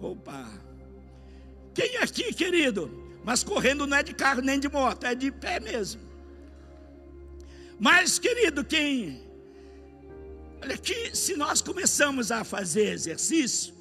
Opa. 0.00 0.50
Quem 1.74 1.96
aqui, 1.98 2.32
querido? 2.32 2.90
Mas 3.24 3.44
correndo 3.44 3.86
não 3.86 3.96
é 3.96 4.02
de 4.02 4.14
carro 4.14 4.40
nem 4.40 4.58
de 4.58 4.68
moto, 4.68 5.04
é 5.04 5.14
de 5.14 5.30
pé 5.30 5.60
mesmo. 5.60 6.00
Mas, 7.78 8.18
querido, 8.18 8.64
quem 8.64 9.30
Olha 10.62 10.76
que 10.76 11.16
se 11.16 11.36
nós 11.36 11.62
começamos 11.62 12.30
a 12.30 12.44
fazer 12.44 12.92
exercício, 12.92 13.72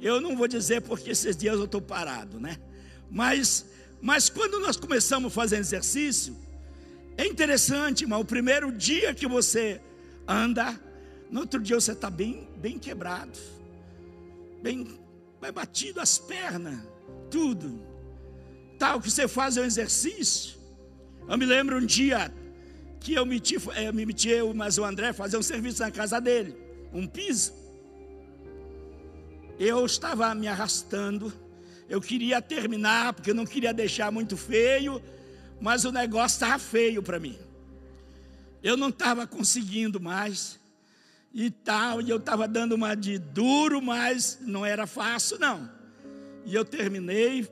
eu 0.00 0.20
não 0.20 0.36
vou 0.36 0.48
dizer 0.48 0.82
porque 0.82 1.10
esses 1.10 1.36
dias 1.36 1.54
eu 1.54 1.64
estou 1.64 1.80
parado, 1.80 2.40
né? 2.40 2.58
Mas, 3.08 3.66
mas 4.00 4.28
quando 4.28 4.58
nós 4.58 4.76
começamos 4.76 5.32
a 5.32 5.34
fazer 5.34 5.58
exercício, 5.58 6.36
é 7.16 7.24
interessante, 7.24 8.02
irmão. 8.02 8.20
O 8.20 8.24
primeiro 8.24 8.72
dia 8.72 9.14
que 9.14 9.28
você 9.28 9.80
anda, 10.26 10.78
no 11.30 11.40
outro 11.40 11.60
dia 11.60 11.78
você 11.78 11.92
está 11.92 12.08
bem, 12.08 12.48
bem 12.56 12.78
quebrado, 12.78 13.38
bem, 14.62 14.98
bem 15.40 15.52
batido 15.52 16.00
as 16.00 16.18
pernas, 16.18 16.78
tudo. 17.30 17.80
Tal 18.78 19.00
que 19.00 19.10
você 19.10 19.26
faz 19.26 19.56
é 19.56 19.62
um 19.62 19.64
exercício. 19.64 20.56
Eu 21.28 21.36
me 21.36 21.46
lembro 21.46 21.78
um 21.78 21.86
dia, 21.86 22.32
que 23.00 23.14
eu 23.14 23.24
meti, 23.24 23.54
eu 23.54 23.92
me 23.92 24.06
meti 24.06 24.28
eu, 24.28 24.52
mas 24.54 24.78
o 24.78 24.84
André 24.84 25.12
fazer 25.12 25.36
um 25.36 25.42
serviço 25.42 25.80
na 25.80 25.90
casa 25.90 26.20
dele, 26.20 26.56
um 26.92 27.06
piso. 27.06 27.52
Eu 29.58 29.84
estava 29.86 30.34
me 30.34 30.46
arrastando, 30.46 31.32
eu 31.88 32.00
queria 32.00 32.42
terminar, 32.42 33.12
porque 33.12 33.30
eu 33.30 33.34
não 33.34 33.46
queria 33.46 33.72
deixar 33.72 34.10
muito 34.12 34.36
feio, 34.36 35.00
mas 35.60 35.84
o 35.84 35.92
negócio 35.92 36.36
estava 36.36 36.58
feio 36.58 37.02
para 37.02 37.18
mim. 37.18 37.38
Eu 38.62 38.76
não 38.76 38.88
estava 38.88 39.26
conseguindo 39.26 40.00
mais, 40.00 40.58
e 41.36 41.50
tal, 41.50 42.00
e 42.00 42.08
eu 42.08 42.16
estava 42.16 42.48
dando 42.48 42.74
uma 42.74 42.96
de 42.96 43.18
duro, 43.18 43.80
mas 43.80 44.38
não 44.40 44.64
era 44.64 44.86
fácil, 44.86 45.38
não. 45.38 45.70
E 46.44 46.54
eu 46.54 46.64
terminei, 46.64 47.46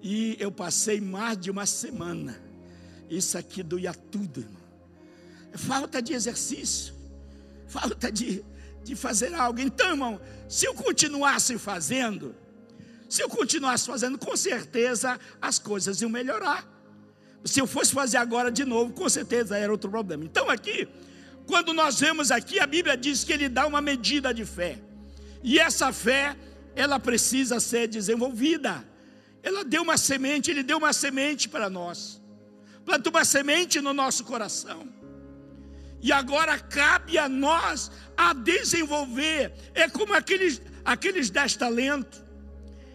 e 0.00 0.36
eu 0.38 0.52
passei 0.52 1.00
mais 1.00 1.36
de 1.36 1.50
uma 1.50 1.66
semana. 1.66 2.40
Isso 3.10 3.36
aqui 3.36 3.62
doía 3.62 3.92
tudo, 3.92 4.40
irmão 4.40 4.60
falta 5.54 6.00
de 6.00 6.12
exercício, 6.12 6.94
falta 7.66 8.10
de, 8.10 8.44
de 8.84 8.94
fazer 8.94 9.34
algo. 9.34 9.60
Então, 9.60 9.90
irmão, 9.90 10.20
se 10.48 10.66
eu 10.66 10.74
continuasse 10.74 11.58
fazendo, 11.58 12.34
se 13.08 13.22
eu 13.22 13.28
continuasse 13.28 13.86
fazendo, 13.86 14.18
com 14.18 14.36
certeza 14.36 15.18
as 15.40 15.58
coisas 15.58 16.00
iam 16.00 16.10
melhorar. 16.10 16.68
Se 17.44 17.58
eu 17.58 17.66
fosse 17.66 17.92
fazer 17.92 18.18
agora 18.18 18.50
de 18.50 18.64
novo, 18.64 18.92
com 18.92 19.08
certeza 19.08 19.56
era 19.56 19.72
outro 19.72 19.90
problema. 19.90 20.24
Então, 20.24 20.48
aqui, 20.50 20.86
quando 21.50 21.72
nós 21.72 21.98
vemos 21.98 22.30
aqui, 22.30 22.60
a 22.60 22.66
Bíblia 22.66 22.96
diz 22.96 23.24
que 23.24 23.32
ele 23.32 23.48
dá 23.48 23.66
uma 23.66 23.80
medida 23.80 24.32
de 24.32 24.44
fé. 24.44 24.78
E 25.42 25.58
essa 25.58 25.92
fé, 25.92 26.36
ela 26.76 27.00
precisa 27.00 27.58
ser 27.58 27.88
desenvolvida. 27.88 28.84
Ela 29.42 29.64
deu 29.64 29.82
uma 29.82 29.98
semente, 29.98 30.50
ele 30.50 30.62
deu 30.62 30.78
uma 30.78 30.92
semente 30.92 31.48
para 31.48 31.68
nós. 31.68 32.22
Planta 32.84 33.10
uma 33.10 33.24
semente 33.24 33.80
no 33.80 33.92
nosso 33.92 34.22
coração. 34.24 34.88
E 36.00 36.12
agora 36.12 36.56
cabe 36.58 37.18
a 37.18 37.28
nós 37.28 37.90
a 38.16 38.32
desenvolver. 38.32 39.52
É 39.74 39.88
como 39.88 40.14
aqueles, 40.14 40.62
aqueles 40.84 41.30
dez 41.30 41.56
talentos. 41.56 42.22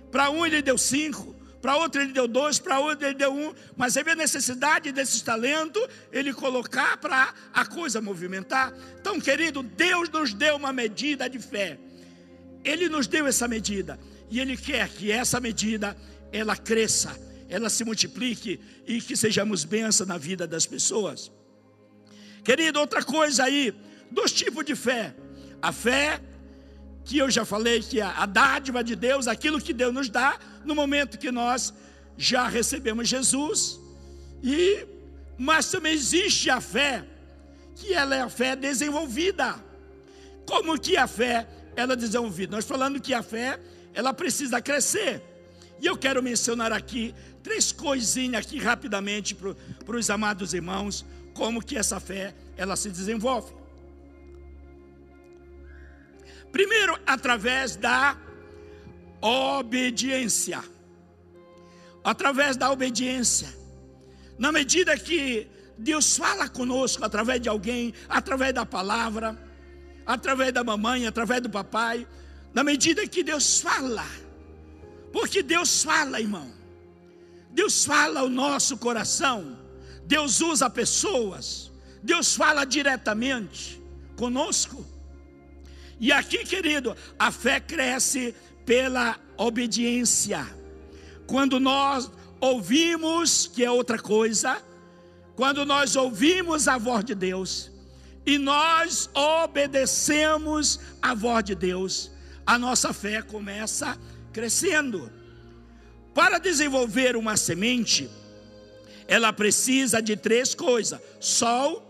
Para 0.09 0.29
um 0.29 0.45
ele 0.45 0.61
deu 0.61 0.77
cinco, 0.77 1.34
para 1.65 1.77
outro 1.77 1.99
ele 1.99 2.13
deu 2.13 2.27
dois, 2.27 2.59
para 2.59 2.79
outro 2.79 3.07
ele 3.07 3.15
deu 3.15 3.33
um. 3.33 3.51
Mas 3.75 3.97
havia 3.97 4.13
necessidade 4.13 4.91
desses 4.91 5.19
talentos 5.23 5.81
ele 6.11 6.31
colocar 6.31 6.95
para 6.97 7.33
a 7.51 7.65
coisa 7.65 7.99
movimentar. 7.99 8.71
Então, 9.01 9.19
querido, 9.19 9.63
Deus 9.63 10.07
nos 10.09 10.31
deu 10.31 10.57
uma 10.57 10.71
medida 10.71 11.27
de 11.27 11.39
fé. 11.39 11.79
Ele 12.63 12.87
nos 12.87 13.07
deu 13.07 13.25
essa 13.25 13.47
medida. 13.47 13.99
E 14.29 14.39
Ele 14.39 14.55
quer 14.55 14.87
que 14.89 15.11
essa 15.11 15.39
medida 15.39 15.97
ela 16.31 16.55
cresça, 16.55 17.19
ela 17.49 17.67
se 17.67 17.83
multiplique 17.83 18.59
e 18.85 19.01
que 19.01 19.17
sejamos 19.17 19.65
bênçãos 19.65 20.07
na 20.07 20.19
vida 20.19 20.45
das 20.45 20.67
pessoas. 20.67 21.31
Querido, 22.43 22.79
outra 22.79 23.03
coisa 23.03 23.43
aí, 23.43 23.73
dois 24.11 24.31
tipos 24.31 24.63
de 24.63 24.75
fé. 24.75 25.15
A 25.59 25.71
fé, 25.71 26.21
que 27.05 27.19
eu 27.19 27.29
já 27.29 27.45
falei 27.45 27.81
que 27.81 28.01
a 28.01 28.25
dádiva 28.25 28.83
de 28.83 28.95
Deus, 28.95 29.27
aquilo 29.27 29.61
que 29.61 29.71
Deus 29.71 29.93
nos 29.93 30.09
dá, 30.09 30.39
no 30.65 30.73
momento 30.73 31.19
que 31.19 31.31
nós 31.31 31.71
já 32.17 32.47
recebemos 32.47 33.07
Jesus. 33.07 33.79
E, 34.43 34.85
mas 35.37 35.69
também 35.69 35.93
existe 35.93 36.49
a 36.49 36.59
fé, 36.59 37.05
que 37.75 37.93
ela 37.93 38.15
é 38.15 38.21
a 38.21 38.29
fé 38.29 38.55
desenvolvida. 38.55 39.55
Como 40.47 40.79
que 40.79 40.97
a 40.97 41.05
fé 41.05 41.47
ela 41.75 41.93
é 41.93 41.95
desenvolvida? 41.95 42.55
Nós 42.55 42.65
falando 42.65 42.99
que 42.99 43.13
a 43.13 43.21
fé, 43.21 43.59
ela 43.93 44.11
precisa 44.11 44.59
crescer. 44.59 45.21
E 45.79 45.85
eu 45.85 45.95
quero 45.95 46.23
mencionar 46.23 46.71
aqui 46.71 47.13
três 47.43 47.71
coisinhas 47.71 48.45
aqui 48.45 48.57
rapidamente 48.57 49.35
para 49.35 49.95
os 49.95 50.09
amados 50.09 50.55
irmãos 50.55 51.05
como 51.35 51.63
que 51.63 51.77
essa 51.77 51.99
fé 51.99 52.33
ela 52.57 52.75
se 52.75 52.89
desenvolve. 52.89 53.53
Primeiro, 56.55 56.97
através 57.05 57.75
da 57.75 58.15
obediência. 59.19 60.63
Através 62.01 62.55
da 62.55 62.71
obediência. 62.71 63.53
Na 64.39 64.53
medida 64.53 64.97
que 64.97 65.49
Deus 65.77 66.15
fala 66.15 66.47
conosco 66.47 67.03
através 67.03 67.41
de 67.41 67.49
alguém, 67.49 67.93
através 68.07 68.53
da 68.53 68.65
palavra, 68.65 69.37
através 70.05 70.53
da 70.53 70.63
mamãe, 70.63 71.05
através 71.05 71.41
do 71.41 71.49
papai, 71.49 72.07
na 72.53 72.63
medida 72.63 73.05
que 73.05 73.21
Deus 73.21 73.59
fala, 73.59 74.05
porque 75.11 75.43
Deus 75.43 75.83
fala, 75.83 76.21
irmão, 76.21 76.49
Deus 77.51 77.83
fala 77.83 78.21
ao 78.21 78.29
nosso 78.29 78.77
coração, 78.77 79.59
Deus 80.05 80.39
usa 80.39 80.69
pessoas, 80.69 81.69
Deus 82.01 82.33
fala 82.33 82.63
diretamente 82.63 83.83
conosco. 84.15 84.94
E 85.99 86.11
aqui, 86.11 86.39
querido, 86.39 86.95
a 87.17 87.31
fé 87.31 87.59
cresce 87.59 88.35
pela 88.65 89.17
obediência. 89.37 90.45
Quando 91.25 91.59
nós 91.59 92.11
ouvimos, 92.39 93.47
que 93.47 93.63
é 93.63 93.71
outra 93.71 93.97
coisa, 93.97 94.61
quando 95.35 95.65
nós 95.65 95.95
ouvimos 95.95 96.67
a 96.67 96.77
voz 96.77 97.03
de 97.03 97.15
Deus 97.15 97.71
e 98.25 98.37
nós 98.37 99.09
obedecemos 99.13 100.79
a 101.01 101.13
voz 101.13 101.43
de 101.43 101.55
Deus, 101.55 102.11
a 102.45 102.57
nossa 102.57 102.93
fé 102.93 103.21
começa 103.21 103.97
crescendo. 104.31 105.11
Para 106.13 106.39
desenvolver 106.39 107.15
uma 107.15 107.35
semente, 107.35 108.09
ela 109.07 109.33
precisa 109.33 110.01
de 110.01 110.15
três 110.15 110.55
coisas: 110.55 110.99
sol, 111.19 111.83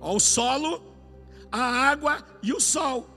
o 0.00 0.18
solo, 0.18 0.87
a 1.50 1.60
água 1.90 2.24
e 2.42 2.52
o 2.52 2.60
sol. 2.60 3.08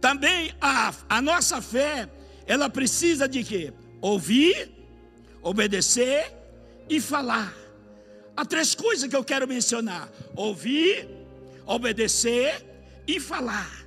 também 0.00 0.52
a, 0.60 0.92
a 1.08 1.22
nossa 1.22 1.62
fé, 1.62 2.08
ela 2.46 2.68
precisa 2.68 3.26
de 3.26 3.42
quê? 3.42 3.72
Ouvir, 4.00 4.70
obedecer 5.42 6.30
e 6.88 7.00
falar. 7.00 7.54
Há 8.36 8.44
três 8.44 8.74
coisas 8.74 9.08
que 9.08 9.16
eu 9.16 9.24
quero 9.24 9.48
mencionar: 9.48 10.10
ouvir, 10.36 11.08
obedecer 11.66 12.64
e 13.06 13.18
falar. 13.18 13.84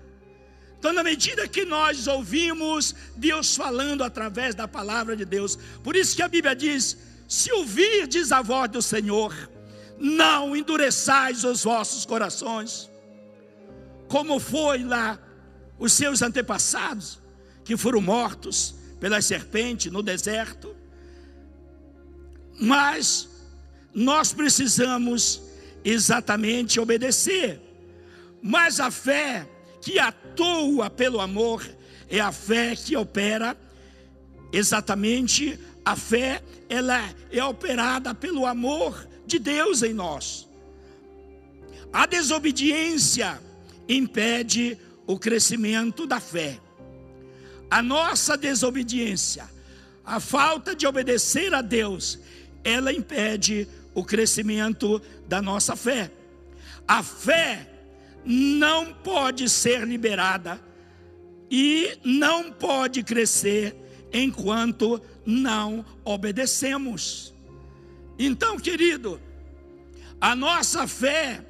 Então, 0.79 0.93
na 0.93 1.03
medida 1.03 1.47
que 1.47 1.65
nós 1.65 2.07
ouvimos 2.07 2.95
Deus 3.15 3.55
falando 3.55 4.03
através 4.03 4.55
da 4.55 4.67
palavra 4.67 5.15
de 5.15 5.25
Deus, 5.25 5.57
por 5.83 5.95
isso 5.95 6.15
que 6.15 6.21
a 6.21 6.27
Bíblia 6.27 6.55
diz: 6.55 6.97
se 7.27 7.51
ouvirdes 7.51 8.31
a 8.31 8.41
voz 8.41 8.69
do 8.69 8.81
Senhor, 8.81 9.33
não 9.99 10.55
endureçais 10.55 11.43
os 11.43 11.63
vossos 11.63 12.05
corações, 12.05 12.89
como 14.07 14.39
foi 14.39 14.83
lá 14.83 15.19
os 15.79 15.93
seus 15.93 16.21
antepassados, 16.21 17.19
que 17.63 17.75
foram 17.75 18.01
mortos 18.01 18.75
pela 18.99 19.21
serpente 19.21 19.89
no 19.89 20.01
deserto. 20.01 20.75
Mas 22.59 23.29
nós 23.93 24.33
precisamos 24.33 25.41
exatamente 25.83 26.79
obedecer. 26.79 27.61
Mas 28.41 28.79
a 28.79 28.89
fé 28.89 29.47
que 29.81 29.99
atua 29.99 30.89
pelo 30.89 31.19
amor 31.19 31.67
é 32.09 32.19
a 32.19 32.31
fé 32.31 32.75
que 32.75 32.95
opera 32.95 33.57
exatamente 34.51 35.59
a 35.83 35.95
fé, 35.95 36.41
ela 36.69 37.01
é 37.31 37.43
operada 37.43 38.13
pelo 38.13 38.45
amor 38.45 39.07
de 39.27 39.37
Deus 39.37 39.83
em 39.83 39.93
nós. 39.93 40.47
A 41.91 42.05
desobediência 42.05 43.39
impede 43.87 44.77
o 45.05 45.19
crescimento 45.19 46.07
da 46.07 46.19
fé. 46.19 46.59
A 47.69 47.81
nossa 47.81 48.37
desobediência, 48.37 49.49
a 50.03 50.19
falta 50.19 50.73
de 50.73 50.87
obedecer 50.87 51.53
a 51.53 51.61
Deus, 51.61 52.19
ela 52.63 52.93
impede 52.93 53.67
o 53.93 54.03
crescimento 54.03 55.01
da 55.27 55.41
nossa 55.41 55.75
fé. 55.75 56.11
A 56.87 57.03
fé 57.03 57.67
não 58.23 58.93
pode 58.93 59.49
ser 59.49 59.85
liberada 59.85 60.59
e 61.49 61.97
não 62.03 62.51
pode 62.51 63.03
crescer 63.03 63.75
enquanto 64.11 65.01
não 65.25 65.85
obedecemos. 66.03 67.33
Então, 68.17 68.57
querido, 68.57 69.19
a 70.19 70.35
nossa 70.35 70.87
fé, 70.87 71.45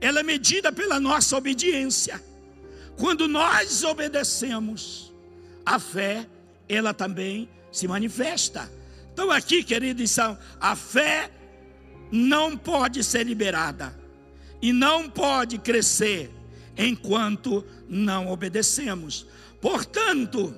ela 0.00 0.20
é 0.20 0.22
medida 0.22 0.72
pela 0.72 0.98
nossa 0.98 1.36
obediência. 1.36 2.22
Quando 2.96 3.28
nós 3.28 3.84
obedecemos, 3.84 5.12
a 5.64 5.78
fé, 5.78 6.26
ela 6.68 6.94
também 6.94 7.48
se 7.70 7.86
manifesta. 7.86 8.70
Então, 9.12 9.30
aqui, 9.30 9.62
querido, 9.62 10.02
a 10.60 10.74
fé 10.74 11.30
não 12.10 12.56
pode 12.56 13.04
ser 13.04 13.24
liberada 13.24 13.96
e 14.62 14.72
não 14.72 15.10
pode 15.10 15.58
crescer 15.58 16.30
enquanto 16.76 17.64
não 17.88 18.30
obedecemos. 18.30 19.26
Portanto, 19.60 20.54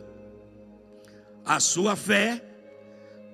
a 1.45 1.59
sua 1.59 1.97
fé 1.97 2.45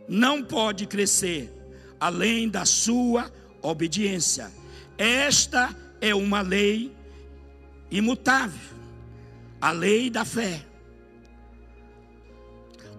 não 0.08 0.42
pode 0.42 0.86
crescer 0.86 1.52
além 2.00 2.48
da 2.48 2.64
sua 2.64 3.30
obediência. 3.62 4.52
Esta 4.98 5.74
é 6.00 6.14
uma 6.14 6.40
lei 6.40 6.94
imutável, 7.90 8.76
a 9.60 9.70
lei 9.70 10.10
da 10.10 10.24
fé. 10.24 10.64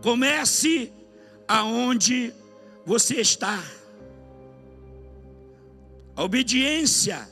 Comece 0.02 0.92
aonde 1.48 2.34
você 2.86 3.16
está. 3.16 3.64
A 6.16 6.24
obediência 6.24 7.30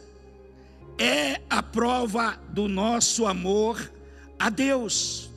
é 0.98 1.42
a 1.50 1.62
prova 1.62 2.40
do 2.50 2.68
nosso 2.68 3.26
amor 3.26 3.92
a 4.38 4.50
Deus, 4.50 5.30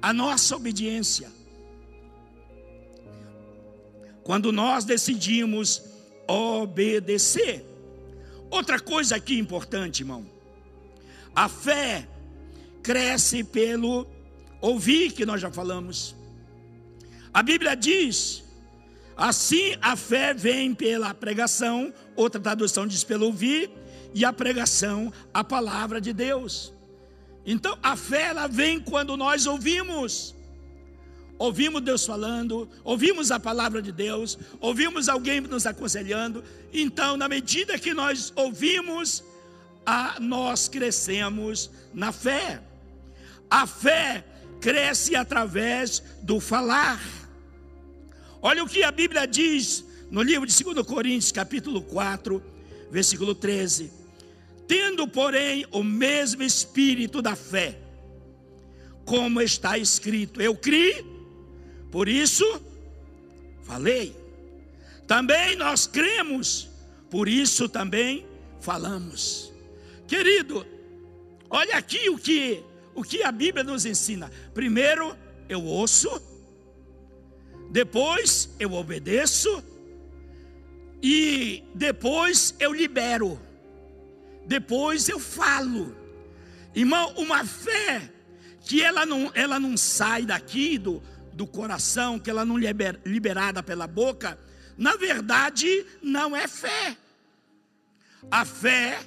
a 0.00 0.12
nossa 0.12 0.56
obediência. 0.56 1.30
Quando 4.24 4.52
nós 4.52 4.84
decidimos 4.84 5.82
obedecer. 6.26 7.64
Outra 8.50 8.78
coisa 8.78 9.16
aqui 9.16 9.38
importante, 9.38 10.00
irmão. 10.00 10.26
A 11.34 11.48
fé 11.48 12.06
cresce 12.82 13.42
pelo 13.42 14.06
ouvir, 14.60 15.12
que 15.12 15.24
nós 15.24 15.40
já 15.40 15.50
falamos. 15.50 16.14
A 17.32 17.42
Bíblia 17.42 17.74
diz: 17.74 18.44
assim 19.16 19.76
a 19.80 19.96
fé 19.96 20.34
vem 20.34 20.74
pela 20.74 21.14
pregação, 21.14 21.92
outra 22.14 22.40
tradução 22.40 22.86
diz 22.86 23.02
pelo 23.02 23.26
ouvir, 23.26 23.70
e 24.14 24.24
a 24.24 24.32
pregação, 24.32 25.12
a 25.32 25.42
palavra 25.42 26.00
de 26.00 26.12
Deus. 26.12 26.72
Então 27.44 27.78
a 27.82 27.96
fé 27.96 28.24
ela 28.24 28.46
vem 28.46 28.78
quando 28.78 29.16
nós 29.16 29.46
ouvimos. 29.46 30.34
Ouvimos 31.38 31.82
Deus 31.82 32.06
falando, 32.06 32.68
ouvimos 32.84 33.30
a 33.30 33.40
palavra 33.40 33.82
de 33.82 33.90
Deus, 33.90 34.38
ouvimos 34.60 35.08
alguém 35.08 35.40
nos 35.40 35.66
aconselhando. 35.66 36.44
Então, 36.72 37.16
na 37.16 37.28
medida 37.28 37.78
que 37.78 37.92
nós 37.92 38.32
ouvimos, 38.36 39.24
a, 39.84 40.18
nós 40.20 40.68
crescemos 40.68 41.70
na 41.92 42.12
fé. 42.12 42.62
A 43.50 43.66
fé 43.66 44.24
cresce 44.60 45.16
através 45.16 46.02
do 46.22 46.38
falar. 46.38 47.00
Olha 48.40 48.62
o 48.62 48.68
que 48.68 48.84
a 48.84 48.90
Bíblia 48.90 49.26
diz 49.26 49.84
no 50.10 50.22
livro 50.22 50.46
de 50.46 50.64
2 50.64 50.86
Coríntios, 50.86 51.32
capítulo 51.32 51.82
4, 51.82 52.42
versículo 52.90 53.34
13 53.34 54.02
tendo, 54.72 55.06
porém, 55.06 55.66
o 55.70 55.82
mesmo 55.82 56.42
espírito 56.42 57.20
da 57.20 57.36
fé, 57.36 57.78
como 59.04 59.42
está 59.42 59.76
escrito: 59.76 60.40
Eu 60.40 60.56
criei, 60.56 61.04
por 61.92 62.08
isso 62.08 62.44
falei. 63.62 64.16
Também 65.06 65.54
nós 65.54 65.86
cremos, 65.86 66.68
por 67.08 67.28
isso 67.28 67.68
também 67.68 68.26
falamos. 68.60 69.52
Querido, 70.08 70.66
olha 71.48 71.76
aqui 71.76 72.10
o 72.10 72.18
que 72.18 72.64
o 72.94 73.04
que 73.04 73.22
a 73.22 73.30
Bíblia 73.30 73.62
nos 73.62 73.86
ensina. 73.86 74.28
Primeiro 74.52 75.16
eu 75.48 75.62
ouço, 75.64 76.10
depois 77.70 78.50
eu 78.58 78.72
obedeço 78.72 79.62
e 81.00 81.62
depois 81.74 82.56
eu 82.58 82.72
libero 82.72 83.40
depois 84.46 85.08
eu 85.08 85.18
falo. 85.18 85.96
Irmão, 86.74 87.12
uma 87.16 87.44
fé 87.44 88.10
que 88.60 88.82
ela 88.82 89.04
não, 89.04 89.30
ela 89.34 89.58
não 89.58 89.76
sai 89.76 90.24
daqui 90.24 90.78
do, 90.78 91.02
do 91.34 91.46
coração, 91.46 92.18
que 92.18 92.30
ela 92.30 92.44
não 92.44 92.58
é 92.58 92.72
liberada 93.04 93.62
pela 93.62 93.86
boca, 93.86 94.38
na 94.76 94.96
verdade 94.96 95.86
não 96.02 96.36
é 96.36 96.46
fé. 96.48 96.96
A 98.30 98.44
fé, 98.44 98.98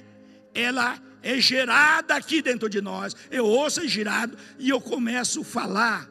ela 0.54 1.00
é 1.22 1.40
gerada 1.40 2.14
aqui 2.14 2.40
dentro 2.40 2.68
de 2.68 2.80
nós. 2.80 3.16
Eu 3.30 3.46
ouço 3.46 3.80
é 3.80 3.88
gerado 3.88 4.36
e 4.58 4.68
eu 4.68 4.80
começo 4.80 5.40
a 5.40 5.44
falar. 5.44 6.08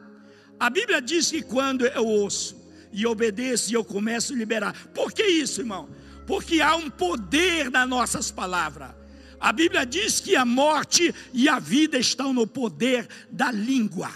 A 0.58 0.68
Bíblia 0.70 1.00
diz 1.00 1.30
que 1.30 1.42
quando 1.42 1.86
eu 1.86 2.04
ouço 2.04 2.56
e 2.92 3.06
obedeço 3.06 3.74
eu 3.74 3.84
começo 3.84 4.32
a 4.32 4.36
liberar. 4.36 4.74
Por 4.94 5.12
que 5.12 5.22
isso, 5.22 5.60
irmão? 5.60 5.88
Porque 6.26 6.60
há 6.60 6.74
um 6.76 6.90
poder 6.90 7.70
nas 7.70 7.88
nossas 7.88 8.30
palavras. 8.30 8.90
A 9.38 9.52
Bíblia 9.52 9.84
diz 9.84 10.18
que 10.18 10.34
a 10.34 10.44
morte 10.44 11.14
e 11.32 11.48
a 11.48 11.58
vida 11.58 11.98
estão 11.98 12.32
no 12.32 12.46
poder 12.46 13.06
da 13.30 13.52
língua. 13.52 14.10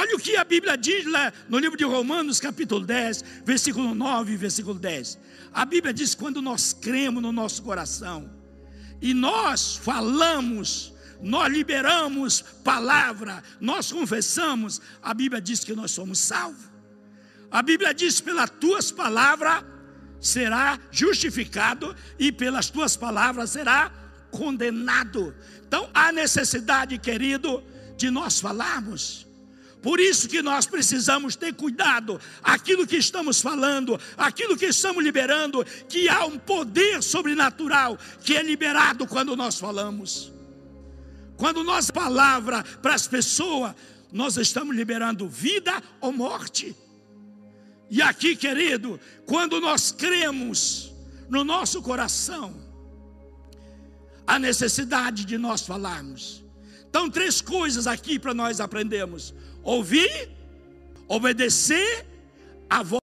Olha 0.00 0.14
o 0.14 0.20
que 0.20 0.36
a 0.36 0.44
Bíblia 0.44 0.76
diz 0.76 1.04
lá 1.06 1.32
no 1.48 1.58
livro 1.58 1.76
de 1.76 1.82
Romanos, 1.82 2.38
capítulo 2.38 2.86
10, 2.86 3.24
versículo 3.44 3.96
9 3.96 4.32
e 4.32 4.36
versículo 4.36 4.78
10. 4.78 5.18
A 5.52 5.64
Bíblia 5.64 5.92
diz: 5.92 6.14
quando 6.14 6.40
nós 6.40 6.72
cremos 6.72 7.20
no 7.20 7.32
nosso 7.32 7.60
coração 7.64 8.30
e 9.02 9.12
nós 9.12 9.74
falamos, 9.74 10.94
nós 11.20 11.52
liberamos 11.52 12.42
palavra, 12.62 13.42
nós 13.60 13.90
confessamos, 13.90 14.80
a 15.02 15.12
Bíblia 15.12 15.40
diz 15.40 15.64
que 15.64 15.74
nós 15.74 15.90
somos 15.90 16.20
salvos. 16.20 16.70
A 17.50 17.60
Bíblia 17.60 17.92
diz: 17.92 18.20
pelas 18.20 18.50
tuas 18.50 18.92
palavras 18.92 19.64
será 20.20 20.78
justificado, 20.92 21.92
e 22.20 22.30
pelas 22.30 22.70
tuas 22.70 22.96
palavras 22.96 23.50
será 23.50 23.92
condenado. 24.30 25.34
Então 25.66 25.90
há 25.92 26.12
necessidade, 26.12 26.96
querido, 26.98 27.64
de 27.96 28.12
nós 28.12 28.38
falarmos. 28.38 29.27
Por 29.82 30.00
isso 30.00 30.28
que 30.28 30.42
nós 30.42 30.66
precisamos 30.66 31.36
ter 31.36 31.54
cuidado, 31.54 32.20
aquilo 32.42 32.86
que 32.86 32.96
estamos 32.96 33.40
falando, 33.40 33.98
aquilo 34.16 34.56
que 34.56 34.66
estamos 34.66 35.02
liberando, 35.04 35.64
que 35.88 36.08
há 36.08 36.24
um 36.24 36.38
poder 36.38 37.02
sobrenatural 37.02 37.96
que 38.22 38.36
é 38.36 38.42
liberado 38.42 39.06
quando 39.06 39.36
nós 39.36 39.58
falamos. 39.58 40.32
Quando 41.36 41.62
nós 41.62 41.90
palavra 41.90 42.64
para 42.82 42.94
as 42.94 43.06
pessoas, 43.06 43.74
nós 44.12 44.36
estamos 44.36 44.74
liberando 44.74 45.28
vida 45.28 45.80
ou 46.00 46.12
morte. 46.12 46.74
E 47.88 48.02
aqui, 48.02 48.34
querido, 48.34 48.98
quando 49.24 49.60
nós 49.60 49.92
cremos 49.92 50.92
no 51.28 51.44
nosso 51.44 51.80
coração 51.80 52.68
a 54.26 54.38
necessidade 54.38 55.24
de 55.24 55.38
nós 55.38 55.62
falarmos. 55.62 56.44
Então, 56.88 57.10
três 57.10 57.40
coisas 57.40 57.86
aqui 57.86 58.18
para 58.18 58.32
nós 58.32 58.60
aprendermos: 58.60 59.34
ouvir, 59.62 60.30
obedecer 61.06 62.06
a 62.68 62.82
voz 62.82 63.00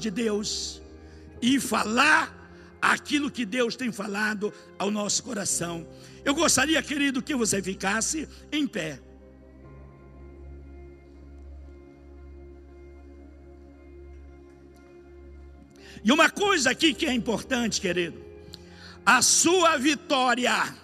de 0.00 0.10
Deus 0.10 0.82
e 1.40 1.60
falar 1.60 2.44
aquilo 2.82 3.30
que 3.30 3.46
Deus 3.46 3.76
tem 3.76 3.92
falado 3.92 4.52
ao 4.78 4.90
nosso 4.90 5.22
coração. 5.22 5.86
Eu 6.24 6.34
gostaria, 6.34 6.82
querido, 6.82 7.22
que 7.22 7.34
você 7.34 7.62
ficasse 7.62 8.28
em 8.50 8.66
pé. 8.66 9.00
E 16.02 16.12
uma 16.12 16.28
coisa 16.28 16.70
aqui 16.70 16.92
que 16.92 17.06
é 17.06 17.12
importante, 17.12 17.80
querido: 17.80 18.22
a 19.06 19.22
sua 19.22 19.76
vitória 19.78 20.83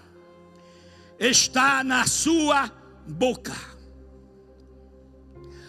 está 1.21 1.85
na 1.85 2.07
sua 2.07 2.73
boca. 3.07 3.55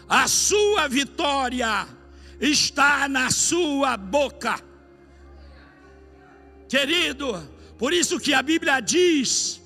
A 0.08 0.28
sua 0.28 0.88
vitória 0.88 1.88
está 2.40 3.10
na 3.10 3.30
sua 3.30 3.98
boca. 3.98 4.64
Querido, 6.70 7.48
por 7.78 7.92
isso 7.92 8.18
que 8.20 8.34
a 8.34 8.42
Bíblia 8.42 8.80
diz 8.80 9.62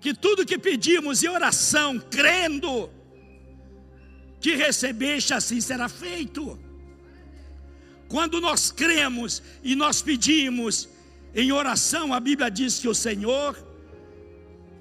que 0.00 0.14
tudo 0.14 0.46
que 0.46 0.58
pedimos 0.58 1.24
em 1.24 1.28
oração, 1.28 1.98
crendo 1.98 2.90
que 4.40 4.54
recebeste, 4.54 5.34
assim 5.34 5.60
será 5.60 5.88
feito. 5.88 6.58
Quando 8.08 8.40
nós 8.40 8.70
cremos 8.70 9.42
e 9.62 9.74
nós 9.74 10.02
pedimos 10.02 10.88
em 11.34 11.50
oração, 11.50 12.12
a 12.12 12.20
Bíblia 12.20 12.50
diz 12.50 12.78
que 12.78 12.86
o 12.86 12.94
Senhor, 12.94 13.73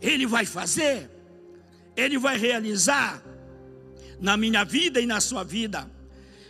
Ele 0.04 0.28
vai 0.28 0.46
fazer, 0.46 1.10
Ele 1.96 2.18
vai 2.20 2.38
realizar 2.38 3.24
na 4.20 4.36
minha 4.36 4.66
vida 4.66 5.00
e 5.00 5.06
na 5.06 5.22
sua 5.22 5.46
vida, 5.46 5.90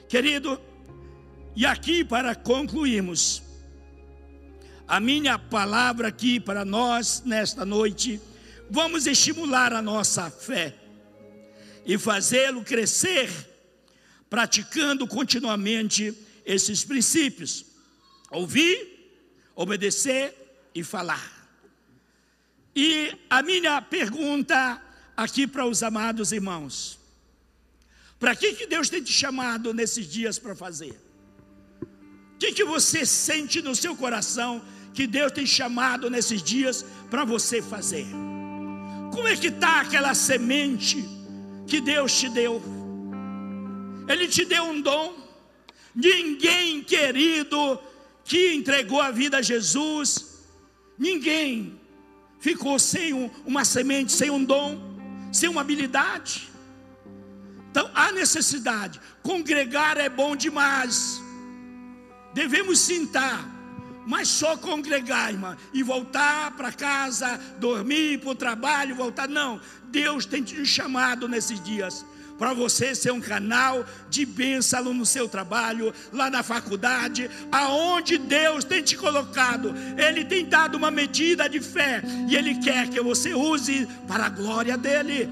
querido. 0.09 0.59
E 1.55 1.63
aqui 1.63 2.03
para 2.03 2.33
concluirmos, 2.33 3.43
a 4.87 4.99
minha 4.99 5.37
palavra 5.37 6.07
aqui 6.07 6.39
para 6.39 6.65
nós 6.65 7.21
nesta 7.23 7.63
noite, 7.63 8.19
vamos 8.71 9.05
estimular 9.05 9.71
a 9.71 9.83
nossa 9.83 10.31
fé 10.31 10.73
e 11.85 11.95
fazê-lo 11.95 12.63
crescer, 12.63 13.29
praticando 14.31 15.05
continuamente 15.05 16.11
esses 16.43 16.83
princípios: 16.83 17.67
ouvir, 18.31 19.13
obedecer 19.55 20.33
e 20.73 20.83
falar. 20.83 21.42
E 22.75 23.13
a 23.29 23.41
minha 23.43 23.81
pergunta 23.81 24.81
aqui 25.15 25.45
para 25.45 25.65
os 25.65 25.83
amados 25.83 26.31
irmãos: 26.31 26.99
para 28.19 28.35
que, 28.35 28.53
que 28.53 28.67
Deus 28.67 28.89
tem 28.89 29.01
te 29.01 29.11
chamado 29.11 29.73
nesses 29.73 30.07
dias 30.07 30.39
para 30.39 30.55
fazer? 30.55 30.99
O 31.81 32.37
que, 32.37 32.51
que 32.51 32.63
você 32.63 33.05
sente 33.05 33.61
no 33.61 33.75
seu 33.75 33.95
coração 33.95 34.61
que 34.93 35.07
Deus 35.07 35.31
tem 35.31 35.45
chamado 35.45 36.09
nesses 36.09 36.41
dias 36.41 36.85
para 37.09 37.23
você 37.23 37.61
fazer? 37.61 38.05
Como 39.11 39.27
é 39.27 39.35
que 39.35 39.47
está 39.47 39.81
aquela 39.81 40.13
semente 40.13 41.03
que 41.67 41.79
Deus 41.79 42.19
te 42.19 42.29
deu? 42.29 42.61
Ele 44.07 44.27
te 44.27 44.43
deu 44.43 44.63
um 44.65 44.81
dom, 44.81 45.23
Ninguém, 45.95 46.81
querido, 46.81 47.79
que 48.25 48.53
entregou 48.53 48.99
a 48.99 49.11
vida 49.11 49.37
a 49.37 49.41
Jesus, 49.41 50.39
ninguém 50.97 51.79
ficou 52.43 52.77
sem 52.77 53.13
um, 53.13 53.31
uma 53.45 53.63
semente, 53.63 54.11
sem 54.11 54.29
um 54.29 54.43
dom, 54.43 54.77
sem 55.31 55.47
uma 55.47 55.61
habilidade. 55.61 56.51
Então 57.71 57.89
há 57.95 58.11
necessidade. 58.11 58.99
Congregar 59.21 59.97
é 59.97 60.09
bom 60.09 60.35
demais. 60.35 61.21
Devemos 62.33 62.79
sentar, 62.79 63.49
mas 64.05 64.27
só 64.27 64.57
congregar, 64.57 65.31
irmã, 65.31 65.55
e 65.73 65.81
voltar 65.81 66.51
para 66.57 66.73
casa, 66.73 67.39
dormir 67.59 68.19
para 68.19 68.31
o 68.31 68.35
trabalho, 68.35 68.93
voltar. 68.93 69.29
Não, 69.29 69.61
Deus 69.85 70.25
tem 70.25 70.43
te 70.43 70.65
chamado 70.65 71.29
nesses 71.29 71.63
dias 71.63 72.05
para 72.37 72.53
você 72.53 72.95
ser 72.95 73.11
um 73.11 73.21
canal 73.21 73.85
de 74.09 74.25
bênção 74.25 74.93
no 74.93 75.05
seu 75.05 75.27
trabalho, 75.29 75.93
lá 76.11 76.29
na 76.29 76.43
faculdade, 76.43 77.29
aonde 77.51 78.17
Deus 78.17 78.63
tem 78.63 78.81
te 78.81 78.97
colocado. 78.97 79.73
Ele 79.97 80.25
tem 80.25 80.45
dado 80.45 80.75
uma 80.75 80.91
medida 80.91 81.47
de 81.47 81.59
fé 81.59 82.01
e 82.27 82.35
Ele 82.35 82.55
quer 82.55 82.89
que 82.89 82.99
você 83.01 83.33
use 83.33 83.87
para 84.07 84.25
a 84.25 84.29
glória 84.29 84.77
dEle. 84.77 85.29